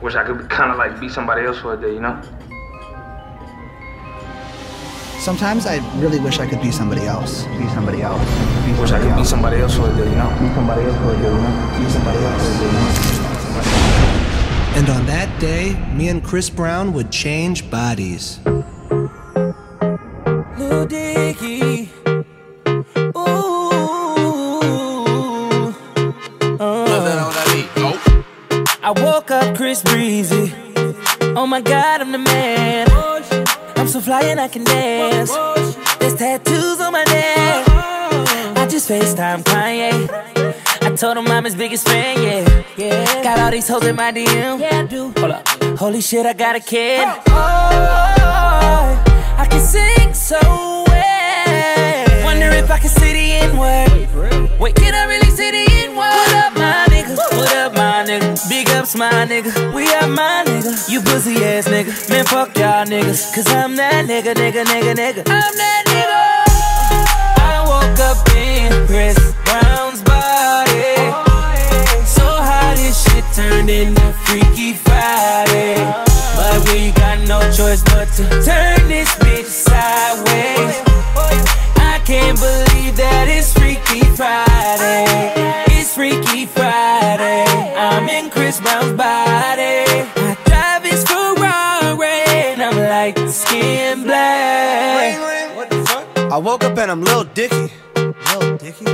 Wish 0.00 0.14
I 0.14 0.22
could 0.22 0.48
kind 0.48 0.70
of 0.70 0.78
like 0.78 1.00
be 1.00 1.08
somebody 1.08 1.44
else 1.44 1.58
for 1.58 1.74
a 1.74 1.76
day, 1.76 1.94
you 1.94 2.00
know? 2.00 2.22
Sometimes 5.26 5.66
I 5.66 5.78
really 5.98 6.20
wish 6.20 6.38
I 6.38 6.46
could 6.46 6.62
be 6.62 6.70
somebody 6.70 7.02
else. 7.02 7.46
Be 7.58 7.66
somebody 7.70 8.00
else. 8.00 8.22
Be 8.64 8.72
Wish 8.80 8.92
I 8.92 9.00
could 9.00 9.16
be 9.16 9.24
somebody 9.24 9.56
else 9.56 9.74
for 9.74 9.90
a 9.90 9.96
day, 9.96 10.08
you 10.08 10.14
know? 10.14 10.30
Be 10.38 10.54
somebody 10.54 10.82
else 10.82 10.96
for 10.98 11.10
a 11.10 11.16
day, 11.16 11.22
you 11.24 11.30
know? 11.42 11.78
Be 11.80 11.90
somebody 11.90 12.18
else 12.18 12.42
for 12.46 12.52
a 12.54 12.58
day, 12.60 12.66
you 12.66 12.72
know? 12.78 12.92
And 14.78 14.88
on 14.88 15.04
that 15.06 15.40
day, 15.40 15.74
me 15.92 16.10
and 16.10 16.22
Chris 16.22 16.48
Brown 16.48 16.92
would 16.92 17.10
change 17.10 17.68
bodies. 17.68 18.38
Lil 20.56 20.86
Dicky. 20.86 21.90
Ooh. 23.16 23.24
Uh. 26.60 26.86
I 28.80 28.92
woke 28.94 29.32
up 29.32 29.56
Chris 29.56 29.82
Breezy. 29.82 30.54
Oh 31.34 31.48
my 31.48 31.60
god, 31.60 32.00
I'm 32.00 32.12
the 32.12 32.18
man. 32.18 32.95
So 33.96 34.02
fly 34.02 34.24
and 34.24 34.38
I 34.38 34.48
can 34.48 34.62
dance. 34.62 35.32
There's 35.98 36.14
tattoos 36.16 36.80
on 36.80 36.92
my 36.92 37.02
neck. 37.04 37.64
I 38.58 38.66
just 38.68 38.90
FaceTime 38.90 39.42
Kanye. 39.42 40.06
I 40.82 40.96
told 40.96 41.16
him 41.16 41.26
I'm 41.28 41.44
his 41.44 41.54
biggest 41.54 41.88
fan, 41.88 42.22
yeah. 42.22 42.64
Yeah. 42.76 43.22
Got 43.22 43.38
all 43.38 43.50
these 43.50 43.66
hoes 43.66 43.86
in 43.86 43.96
my 43.96 44.12
DM. 44.12 44.60
Yeah, 44.60 44.80
I 44.80 44.86
do. 44.86 45.14
Hold 45.16 45.30
up. 45.30 45.48
Holy 45.78 46.02
shit, 46.02 46.26
I 46.26 46.34
got 46.34 46.56
a 46.56 46.60
kid. 46.60 47.08
Oh, 47.28 49.04
I 49.38 49.46
can 49.48 49.60
sing 49.62 50.12
so 50.12 50.75
if 52.56 52.70
I 52.70 52.78
can 52.78 52.88
say 52.88 53.12
the 53.12 53.32
N 53.44 53.58
word. 53.58 54.58
Wait, 54.58 54.74
can 54.74 54.94
I 54.94 55.04
really 55.04 55.30
say 55.30 55.50
the 55.50 55.72
N 55.84 55.90
word? 55.90 56.08
What 56.08 56.34
up, 56.34 56.54
my 56.54 56.86
nigga? 56.88 57.16
What 57.16 57.56
up, 57.56 57.72
my 57.74 58.04
nigga? 58.08 58.48
Big 58.48 58.68
ups, 58.70 58.96
my 58.96 59.26
nigga. 59.26 59.74
We 59.74 59.86
are 59.94 60.08
my 60.08 60.44
nigga. 60.46 60.88
You 60.88 61.00
pussy 61.02 61.36
ass 61.44 61.68
nigga. 61.68 61.92
Man, 62.10 62.24
fuck 62.24 62.56
y'all 62.56 62.86
niggas. 62.86 63.34
Cause 63.34 63.48
I'm 63.48 63.76
that 63.76 64.06
nigga, 64.06 64.34
nigga, 64.34 64.64
nigga, 64.64 64.94
nigga. 64.94 65.22
I'm 65.28 65.54
that 65.62 65.82
nigga. 65.92 66.22
I 67.44 67.60
woke 67.68 68.00
up 68.00 68.20
in 68.34 68.86
Chris 68.86 69.18
Brown's 69.44 70.02
body. 70.02 70.96
So 72.06 72.24
how 72.24 72.74
this 72.74 72.96
shit 73.04 73.24
turned 73.34 73.68
into 73.68 74.12
Freaky 74.24 74.72
Friday. 74.72 75.76
But 76.36 76.68
we 76.72 76.92
got 76.92 77.20
no 77.28 77.40
choice 77.52 77.82
but 77.82 78.08
to 78.16 78.24
turn 78.42 78.88
this 78.88 79.14
bitch 79.16 79.44
sideways. 79.44 80.85
I 82.06 82.08
can't 82.08 82.38
believe 82.38 82.96
that 82.98 83.26
it's 83.26 83.52
Freaky 83.52 83.98
Friday. 84.14 85.34
It's 85.74 85.92
Freaky 85.92 86.46
Friday. 86.46 87.44
I'm 87.74 88.08
in 88.08 88.30
Chris 88.30 88.60
Brown's 88.60 88.92
body. 88.92 89.82
I 90.14 90.36
drive 90.46 90.84
his 90.84 91.02
Ferrari. 91.02 92.06
And 92.54 92.62
I'm 92.62 92.78
like 92.78 93.18
skin 93.28 94.04
black. 94.04 95.56
What 95.56 95.68
the 95.68 95.84
fuck? 95.84 96.32
I 96.32 96.38
woke 96.38 96.62
up 96.62 96.78
and 96.78 96.92
I'm 96.92 97.02
Lil 97.02 97.24
Dicky. 97.24 97.72
Lil 97.96 98.56
Dicky? 98.56 98.84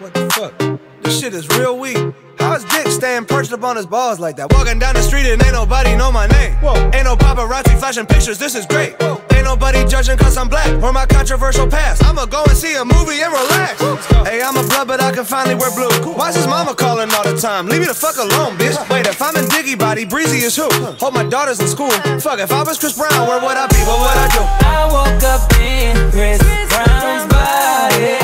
what 0.00 0.12
the 0.12 0.28
fuck? 0.34 0.80
This 1.04 1.20
shit 1.20 1.34
is 1.34 1.48
real 1.50 1.78
weak. 1.78 1.98
How's 2.40 2.64
Dick 2.64 2.88
staying 2.88 3.26
perched 3.26 3.52
up 3.52 3.62
on 3.62 3.76
his 3.76 3.86
balls 3.86 4.18
like 4.18 4.34
that? 4.38 4.52
Walking 4.52 4.80
down 4.80 4.96
the 4.96 5.02
street 5.02 5.26
and 5.26 5.40
ain't 5.40 5.52
nobody 5.52 5.94
know 5.94 6.10
my 6.10 6.26
name. 6.26 6.54
Whoa. 6.54 6.74
Ain't 6.92 7.04
no 7.04 7.14
paparazzi 7.14 7.78
flashing 7.78 8.06
pictures, 8.06 8.40
this 8.40 8.56
is 8.56 8.66
great. 8.66 9.00
Whoa. 9.00 9.22
Ain't 9.40 9.48
nobody 9.48 9.86
judging 9.86 10.18
cause 10.18 10.36
I'm 10.36 10.50
black 10.50 10.68
or 10.82 10.92
my 10.92 11.06
controversial 11.06 11.66
past. 11.66 12.04
I'ma 12.04 12.26
go 12.26 12.44
and 12.44 12.54
see 12.54 12.76
a 12.76 12.84
movie 12.84 13.24
and 13.24 13.32
relax. 13.32 13.80
Hey, 14.28 14.42
I'm 14.42 14.54
a 14.54 14.62
blood, 14.68 14.86
but 14.86 15.00
I 15.00 15.12
can 15.12 15.24
finally 15.24 15.54
wear 15.54 15.70
blue. 15.72 16.12
Why's 16.12 16.36
his 16.36 16.46
mama 16.46 16.74
calling 16.74 17.08
all 17.14 17.24
the 17.24 17.40
time? 17.40 17.66
Leave 17.66 17.80
me 17.80 17.86
the 17.86 17.94
fuck 17.94 18.18
alone, 18.18 18.58
bitch. 18.58 18.76
Wait, 18.90 19.06
if 19.06 19.22
I'm 19.22 19.34
in 19.36 19.48
Dicky 19.48 19.76
body, 19.76 20.04
Breezy 20.04 20.44
is 20.44 20.54
who? 20.54 20.68
Hope 21.00 21.14
my 21.14 21.24
daughter's 21.24 21.58
in 21.58 21.68
school. 21.68 21.90
Fuck, 22.20 22.38
if 22.38 22.52
I 22.52 22.62
was 22.64 22.78
Chris 22.78 22.98
Brown, 22.98 23.26
where 23.26 23.40
would 23.40 23.56
I 23.56 23.66
be? 23.68 23.80
What 23.88 24.04
would 24.04 24.12
I 24.12 24.28
do? 24.28 24.42
I 24.44 24.84
woke 24.92 25.24
up 25.24 25.48
in 25.56 25.96
Chris 26.12 26.38
Brown's 26.68 27.24
body. 27.32 28.20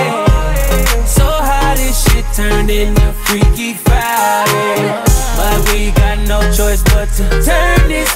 So 1.08 1.24
how 1.24 1.72
this 1.76 1.96
shit 2.12 2.26
turned 2.36 2.68
into 2.68 3.12
Freaky 3.24 3.72
Friday. 3.72 5.00
But 5.32 5.72
we 5.72 5.92
got 5.92 6.18
no 6.28 6.44
choice 6.52 6.82
but 6.92 7.08
to 7.16 7.24
turn 7.40 7.88
this 7.88 8.12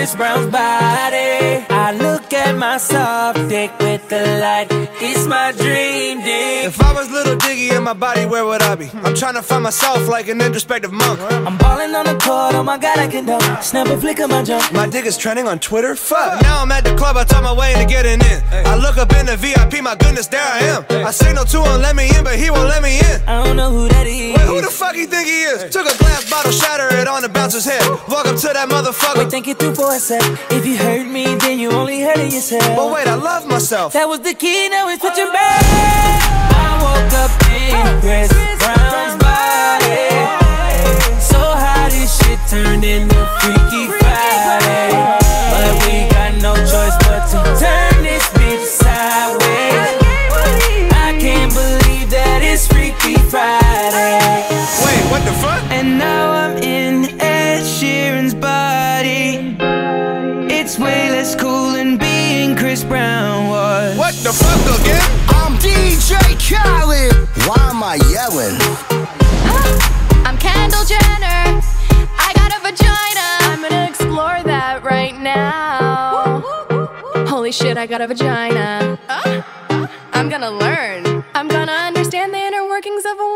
Chris 0.00 0.16
Brown's 0.16 0.50
body. 0.50 1.69
I 1.90 1.92
look 1.92 2.32
at 2.32 2.56
my 2.56 2.76
soft 2.76 3.48
dick 3.48 3.76
with 3.80 4.08
the 4.08 4.20
light. 4.40 4.68
It's 5.02 5.26
my 5.26 5.50
dream 5.50 6.18
dick. 6.18 6.66
If 6.66 6.80
I 6.80 6.92
was 6.92 7.10
Lil 7.10 7.36
Dicky 7.36 7.70
in 7.70 7.82
my 7.82 7.94
body, 7.94 8.26
where 8.26 8.46
would 8.46 8.62
I 8.62 8.76
be? 8.76 8.88
I'm 9.02 9.12
trying 9.16 9.34
to 9.34 9.42
find 9.42 9.64
myself 9.64 10.06
like 10.06 10.28
an 10.28 10.40
introspective 10.40 10.92
monk. 10.92 11.18
I'm 11.18 11.58
balling 11.58 11.92
on 11.96 12.04
the 12.04 12.16
court, 12.22 12.54
oh 12.54 12.62
my 12.62 12.78
god, 12.78 12.96
I 13.00 13.08
can 13.08 13.26
dunk. 13.26 13.42
Snap 13.64 13.88
a 13.88 13.98
flick 13.98 14.20
of 14.20 14.30
my 14.30 14.44
jump. 14.44 14.72
My 14.72 14.86
dick 14.86 15.04
is 15.04 15.18
trending 15.18 15.48
on 15.48 15.58
Twitter. 15.58 15.96
Fuck. 15.96 16.40
Now 16.42 16.62
I'm 16.62 16.70
at 16.70 16.84
the 16.84 16.94
club, 16.94 17.16
I 17.16 17.24
talk 17.24 17.42
my 17.42 17.52
way 17.52 17.72
into 17.72 17.86
getting 17.86 18.20
in. 18.20 18.40
I 18.52 18.76
look 18.76 18.96
up 18.96 19.12
in 19.14 19.26
the 19.26 19.36
VIP, 19.36 19.82
my 19.82 19.96
goodness, 19.96 20.28
there 20.28 20.46
I 20.46 20.60
am. 20.60 20.84
I 21.04 21.10
signal 21.10 21.44
to 21.46 21.58
him, 21.58 21.80
let 21.82 21.96
me 21.96 22.08
in, 22.16 22.22
but 22.22 22.36
he 22.38 22.50
won't 22.50 22.68
let 22.68 22.84
me 22.84 23.00
in. 23.00 23.20
I 23.26 23.42
don't 23.42 23.56
know 23.56 23.70
who 23.72 23.88
that 23.88 24.06
is. 24.06 24.36
Wait, 24.36 24.46
who 24.46 24.60
the 24.60 24.70
fuck 24.70 24.94
you 24.94 25.08
think 25.08 25.26
he 25.26 25.42
is? 25.42 25.72
Took 25.72 25.92
a 25.92 25.98
glass 25.98 26.30
bottle, 26.30 26.52
shatter 26.52 26.94
it 26.98 27.08
on 27.08 27.22
the 27.22 27.28
bouncer's 27.28 27.64
head. 27.64 27.82
Walk 28.06 28.26
up 28.26 28.36
to 28.36 28.46
that 28.54 28.68
motherfucker. 28.68 29.24
Wait, 29.24 29.30
think 29.30 29.48
it 29.48 29.58
through 29.58 29.74
for 29.74 29.90
a 29.92 29.98
sec. 29.98 30.22
If 30.52 30.64
you 30.64 30.76
hurt 30.76 31.08
me, 31.08 31.34
then 31.34 31.58
you 31.58 31.79
only 31.80 32.00
hurting 32.00 32.32
yourself. 32.32 32.76
But 32.76 32.92
wait, 32.92 33.06
I 33.08 33.14
love 33.14 33.46
myself. 33.46 33.92
That 33.92 34.08
was 34.08 34.20
the 34.20 34.34
key, 34.34 34.68
now 34.68 34.88
it's 34.88 35.00
switching 35.00 35.28
oh. 35.28 35.32
back. 35.32 35.62
I 36.52 36.68
woke 36.84 37.14
up 37.24 37.32
in 37.48 37.84
Chris 38.04 38.28
Brown's 38.60 39.16
body. 39.16 40.12
So 41.20 41.40
how 41.40 41.88
this 41.88 42.12
shit 42.20 42.40
turned 42.52 42.84
into 42.84 43.16
Freaky 43.40 43.79
Brown 62.90 63.46
was. 63.46 63.96
What 63.96 64.14
the 64.16 64.32
fuck 64.32 64.80
again? 64.80 65.00
I'm 65.28 65.56
DJ 65.58 66.18
Khaled. 66.42 67.14
Why 67.46 67.70
am 67.70 67.84
I 67.84 67.94
yelling? 68.10 68.58
I'm 70.26 70.36
Kendall 70.36 70.84
Jenner. 70.84 71.62
I 72.18 72.32
got 72.34 72.50
a 72.50 72.58
vagina. 72.66 73.26
I'm 73.46 73.62
gonna 73.62 73.86
explore 73.88 74.42
that 74.42 74.82
right 74.82 75.16
now. 75.16 76.40
Holy 77.28 77.52
shit, 77.52 77.78
I 77.78 77.86
got 77.86 78.00
a 78.00 78.08
vagina. 78.08 78.98
I'm 80.12 80.28
gonna 80.28 80.50
learn. 80.50 81.24
I'm 81.32 81.46
gonna 81.46 81.70
understand 81.70 82.34
the 82.34 82.38
inner 82.38 82.66
workings 82.66 83.04
of 83.04 83.20
a 83.20 83.29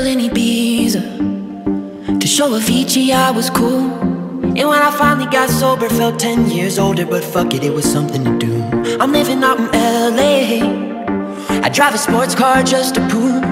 in 0.00 0.18
Ibiza 0.20 1.02
to 2.20 2.26
show 2.26 2.50
Avicii 2.50 3.12
I 3.12 3.30
was 3.30 3.50
cool. 3.50 3.90
And 4.42 4.68
when 4.68 4.82
I 4.82 4.90
finally 4.90 5.30
got 5.30 5.50
sober, 5.50 5.88
felt 5.88 6.18
10 6.18 6.50
years 6.50 6.78
older, 6.78 7.04
but 7.04 7.22
fuck 7.22 7.52
it, 7.54 7.62
it 7.62 7.72
was 7.72 7.84
something 7.84 8.24
to 8.24 8.38
do. 8.38 8.62
I'm 8.98 9.12
living 9.12 9.44
out 9.44 9.58
in 9.58 9.66
LA. 9.70 11.62
I 11.62 11.68
drive 11.68 11.94
a 11.94 11.98
sports 11.98 12.34
car 12.34 12.62
just 12.62 12.94
to 12.94 13.06
prove 13.08 13.51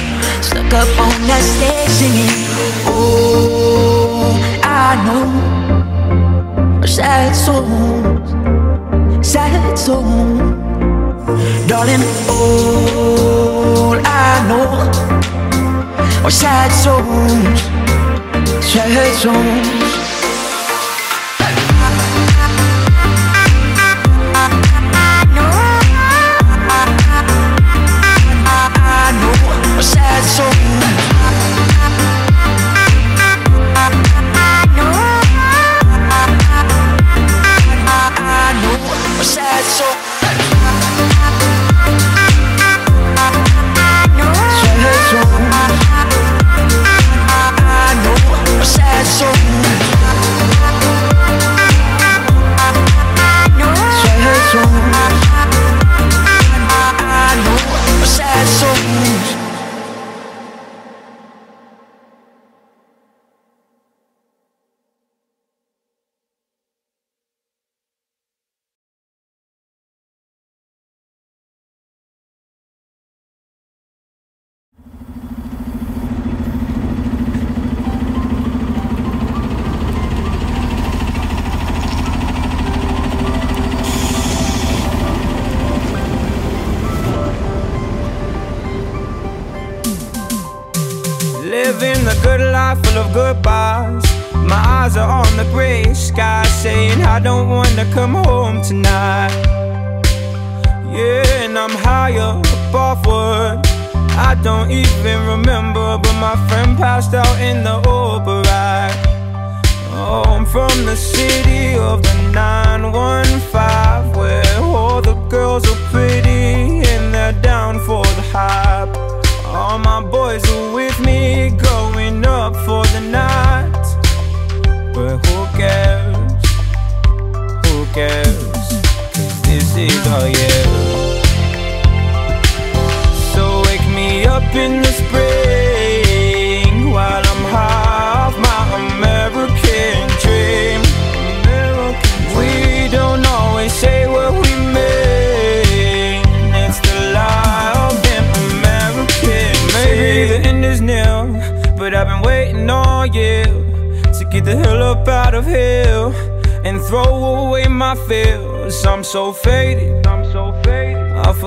Stuck 0.71 0.87
up 0.87 0.99
on 0.99 1.27
that 1.27 1.43
stage 1.43 1.89
singing. 1.99 2.31
Oh, 2.87 4.39
I 4.63 4.95
know. 5.03 5.51
Sad 6.87 7.35
souls 7.35 8.31
Sad 9.25 9.77
souls 9.77 10.39
Darling, 11.67 12.03
all 12.29 13.99
I 14.05 14.45
know 14.47 16.25
Are 16.25 16.31
sad 16.31 16.71
souls 16.71 17.61
Sad 18.65 19.13
souls 19.15 19.80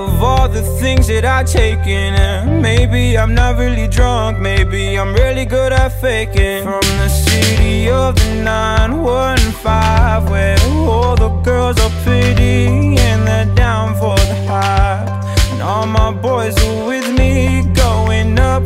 of 0.05 0.23
all 0.23 0.49
the 0.49 0.63
things 0.81 1.07
that 1.09 1.25
I've 1.25 1.47
taken. 1.47 2.15
And 2.15 2.63
maybe 2.63 3.17
I'm 3.19 3.35
not 3.35 3.57
really 3.57 3.89
drunk, 3.89 4.39
maybe 4.39 4.99
I'm 4.99 5.13
really 5.15 5.45
good 5.45 5.73
at 5.73 5.91
faking. 6.01 6.63
From 6.63 6.87
the 7.03 7.09
city 7.09 7.91
of 7.91 8.15
the 8.17 8.43
915, 8.43 10.31
where 10.31 10.59
all 10.89 11.17
the 11.17 11.31
girls 11.43 11.79
are 11.81 11.95
pretty 12.03 12.99
and 12.99 13.27
they're 13.27 13.55
down 13.55 13.95
for 13.95 14.17
the 14.31 14.39
hype. 14.47 15.09
And 15.53 15.63
all 15.63 15.87
my 15.87 16.13
boys 16.13 16.57
are 16.65 16.87
with 16.87 17.09
me, 17.19 17.63
going 17.75 18.39
up 18.39 18.65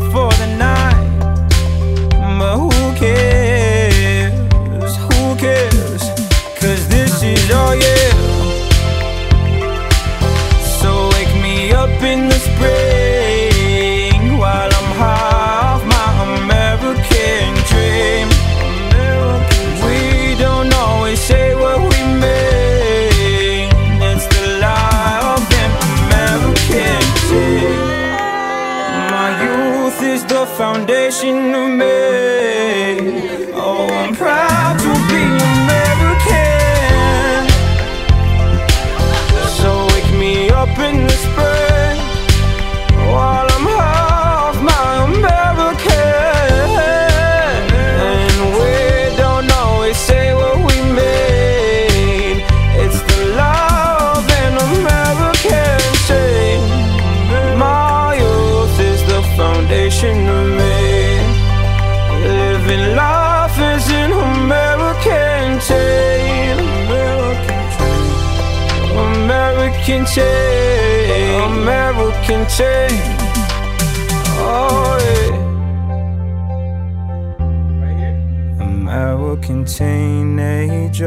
teenager. 79.79 81.07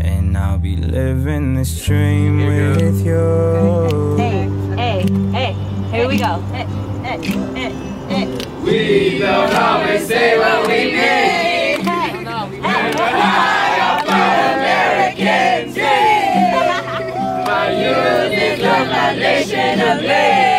And 0.00 0.36
I'll 0.36 0.58
be 0.58 0.76
living 0.76 1.54
this 1.54 1.84
dream 1.84 2.44
with 2.46 3.06
you. 3.06 4.16
Hey, 4.16 4.48
hey, 4.74 5.06
hey, 5.30 5.52
here 5.92 6.08
we 6.08 6.18
go. 6.18 6.40
Hey, 6.50 6.66
hey, 7.04 7.18
hey, 7.54 7.72
hey. 8.08 8.26
We 8.64 9.20
don't 9.20 9.54
always 9.54 10.04
say 10.08 10.36
what 10.36 10.66
we 10.66 10.78
mean. 10.86 11.80
Hey, 11.86 12.24
no. 12.24 12.46
Hey, 12.48 12.92
high 13.22 13.78
up 13.86 14.02
American. 14.02 15.74
My 17.46 17.70
youth 17.70 18.32
is 18.32 18.58
the 18.58 19.92
of 19.92 20.02
me. 20.02 20.55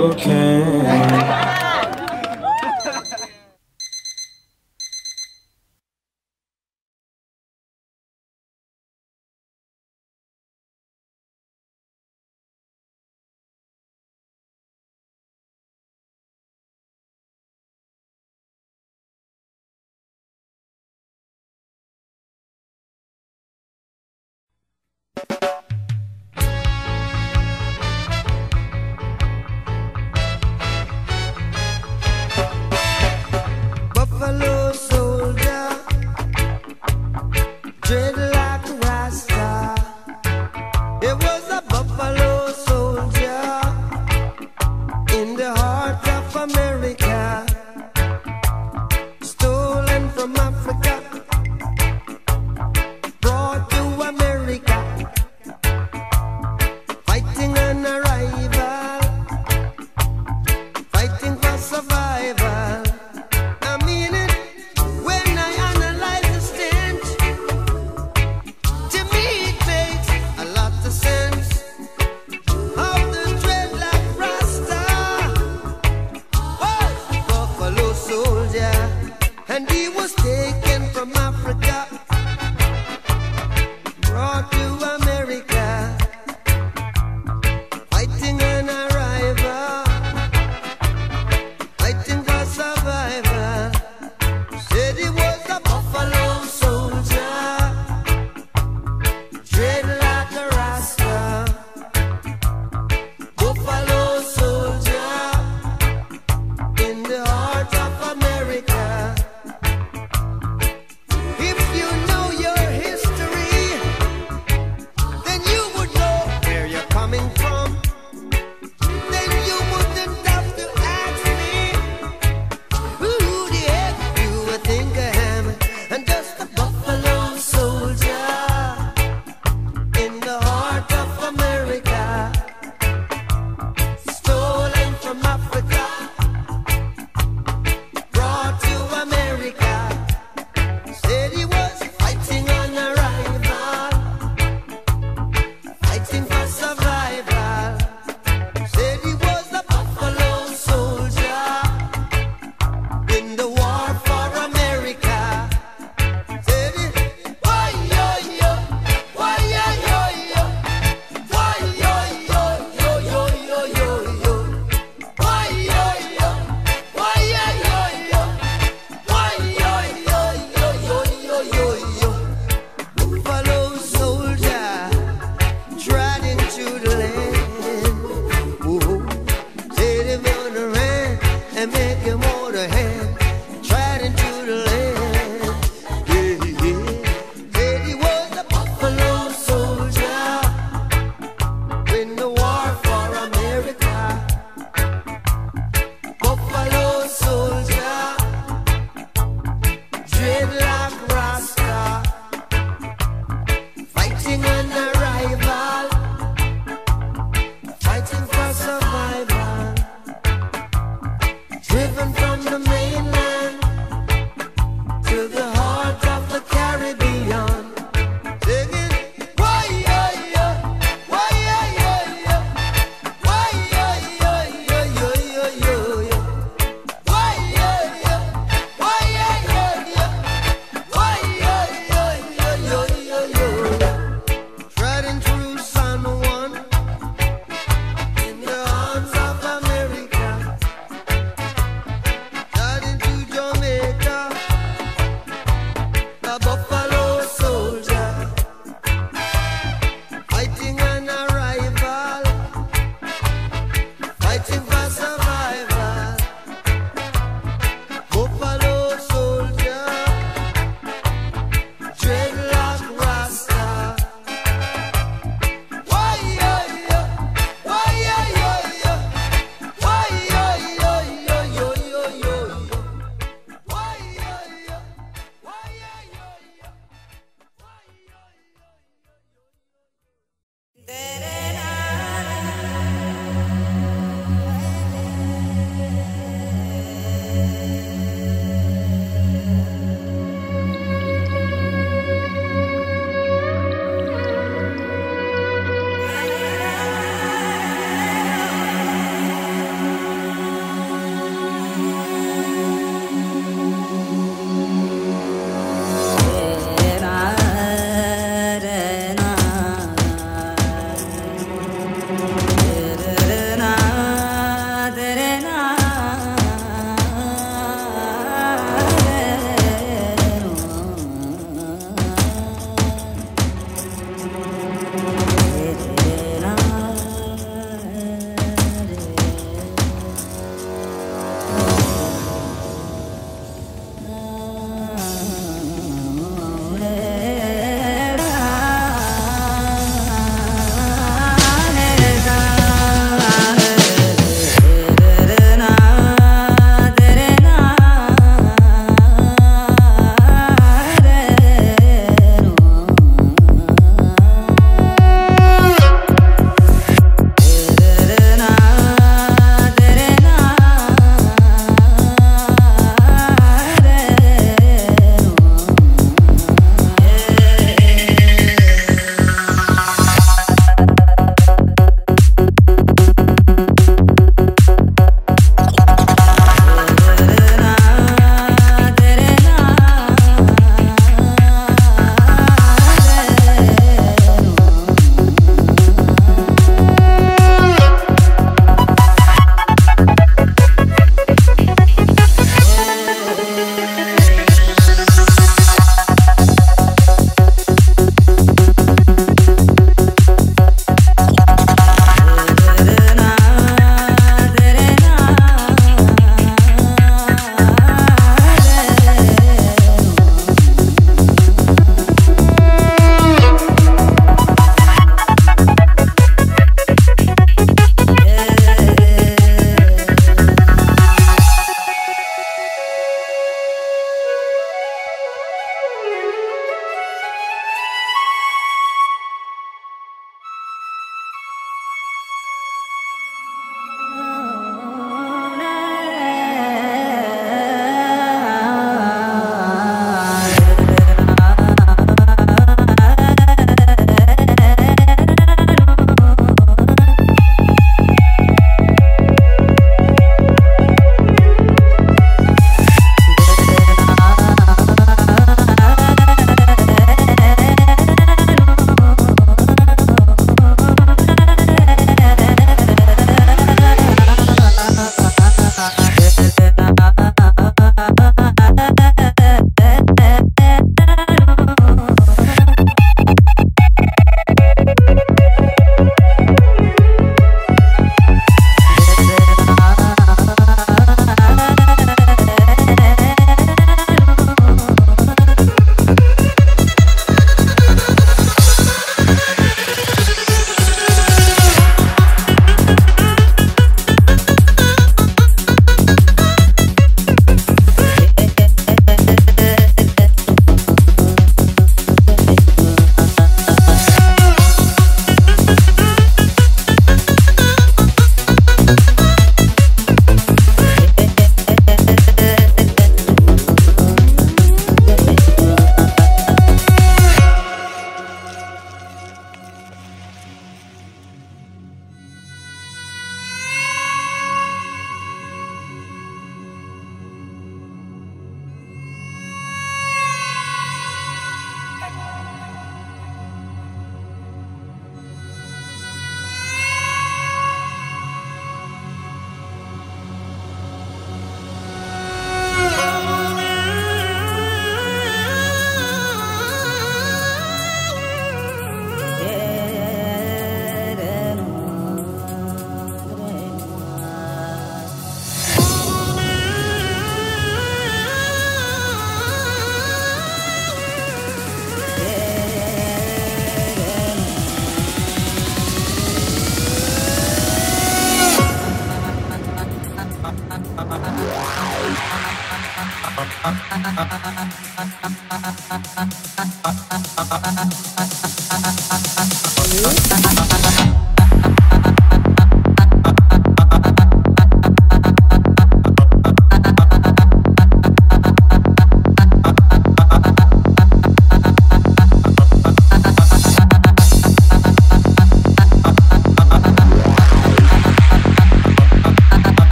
Okay. 0.00 0.24
can. 0.24 1.29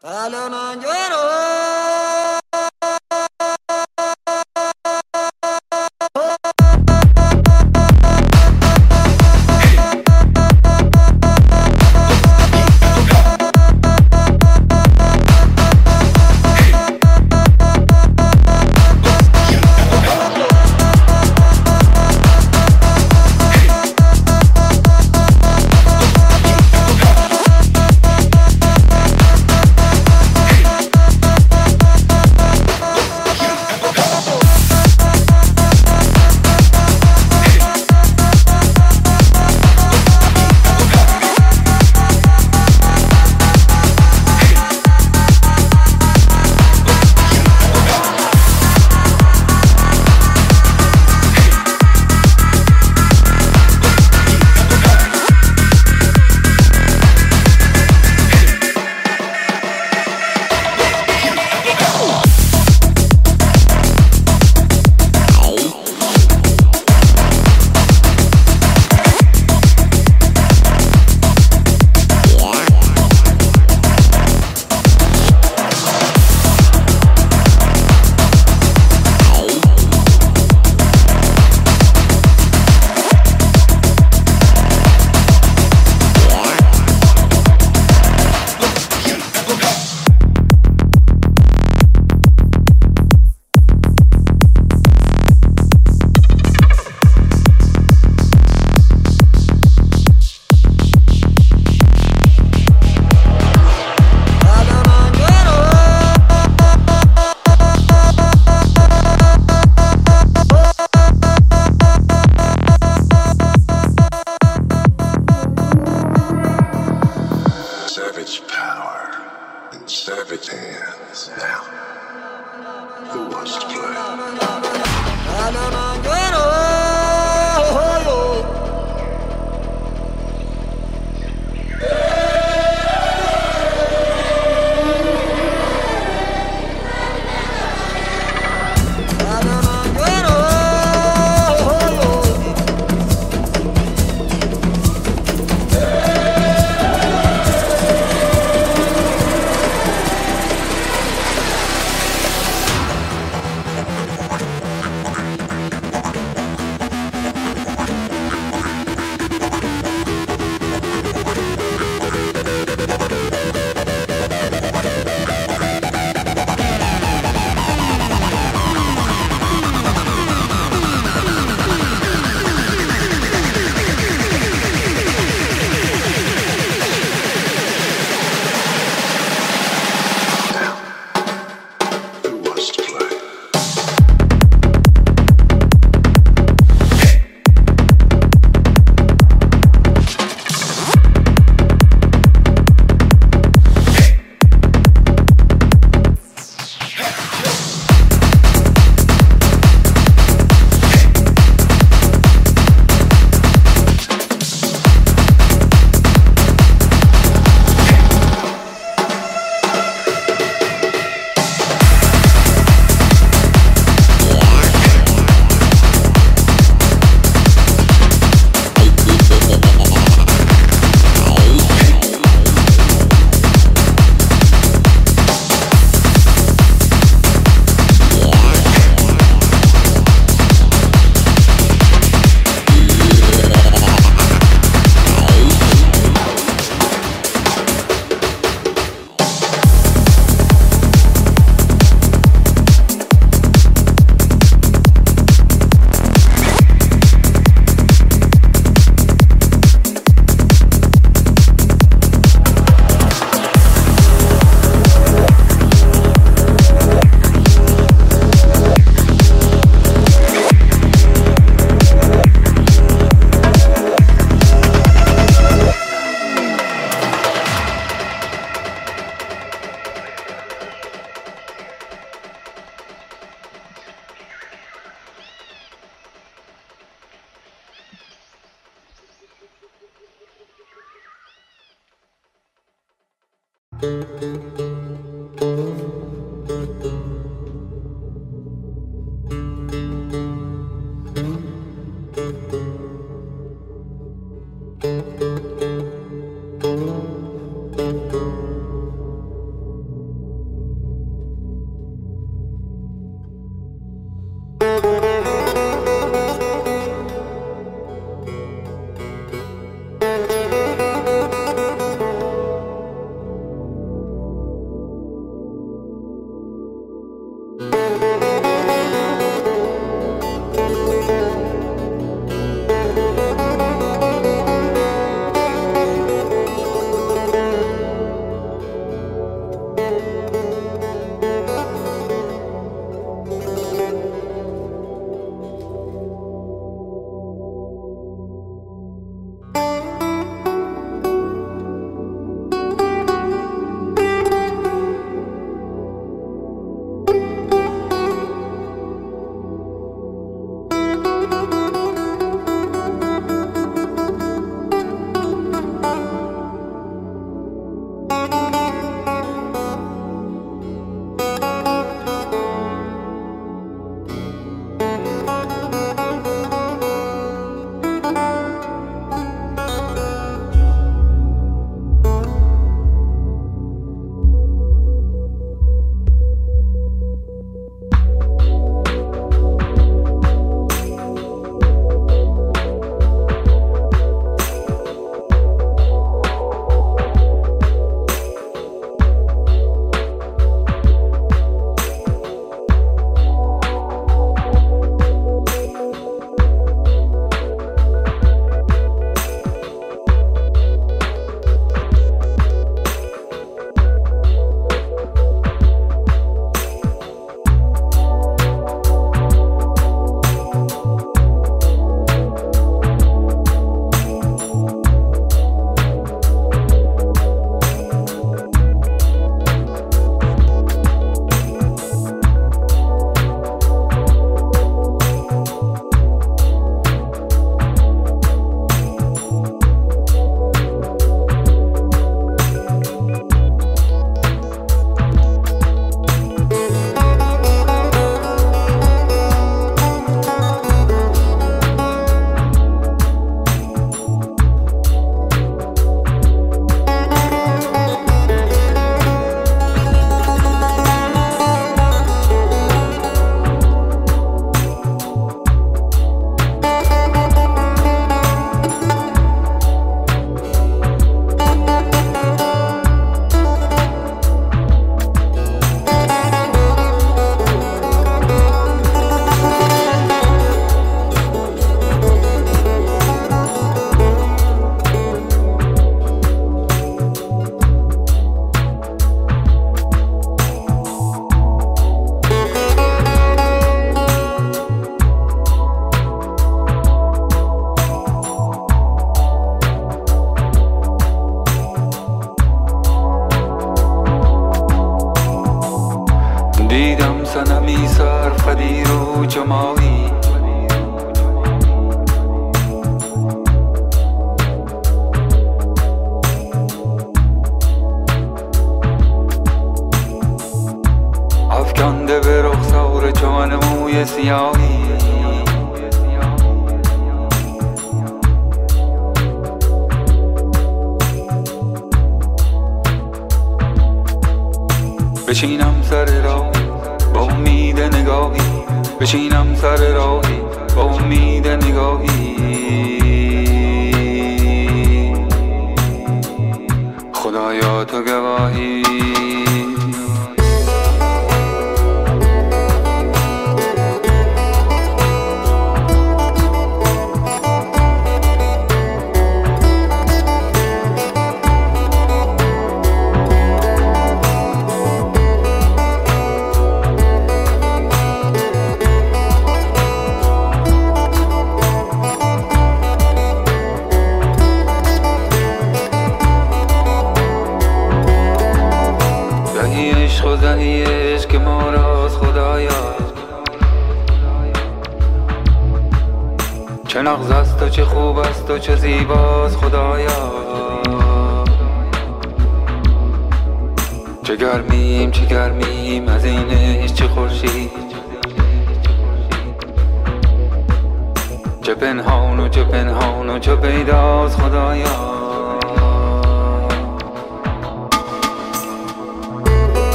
¡A 0.00 0.28
lo! 0.28 1.27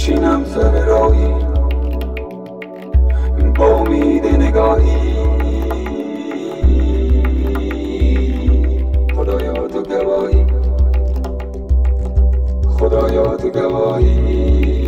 بشینم 0.00 0.44
سر 0.44 0.84
راهی. 0.84 1.34
با 3.56 3.66
امید 3.66 4.26
نگاهی. 4.26 4.96
خدایا 9.16 9.68
تو 9.68 9.82
گواهی. 9.82 10.46
خدایا 12.78 13.36
تو 13.36 13.50
گواهی. 13.50 14.79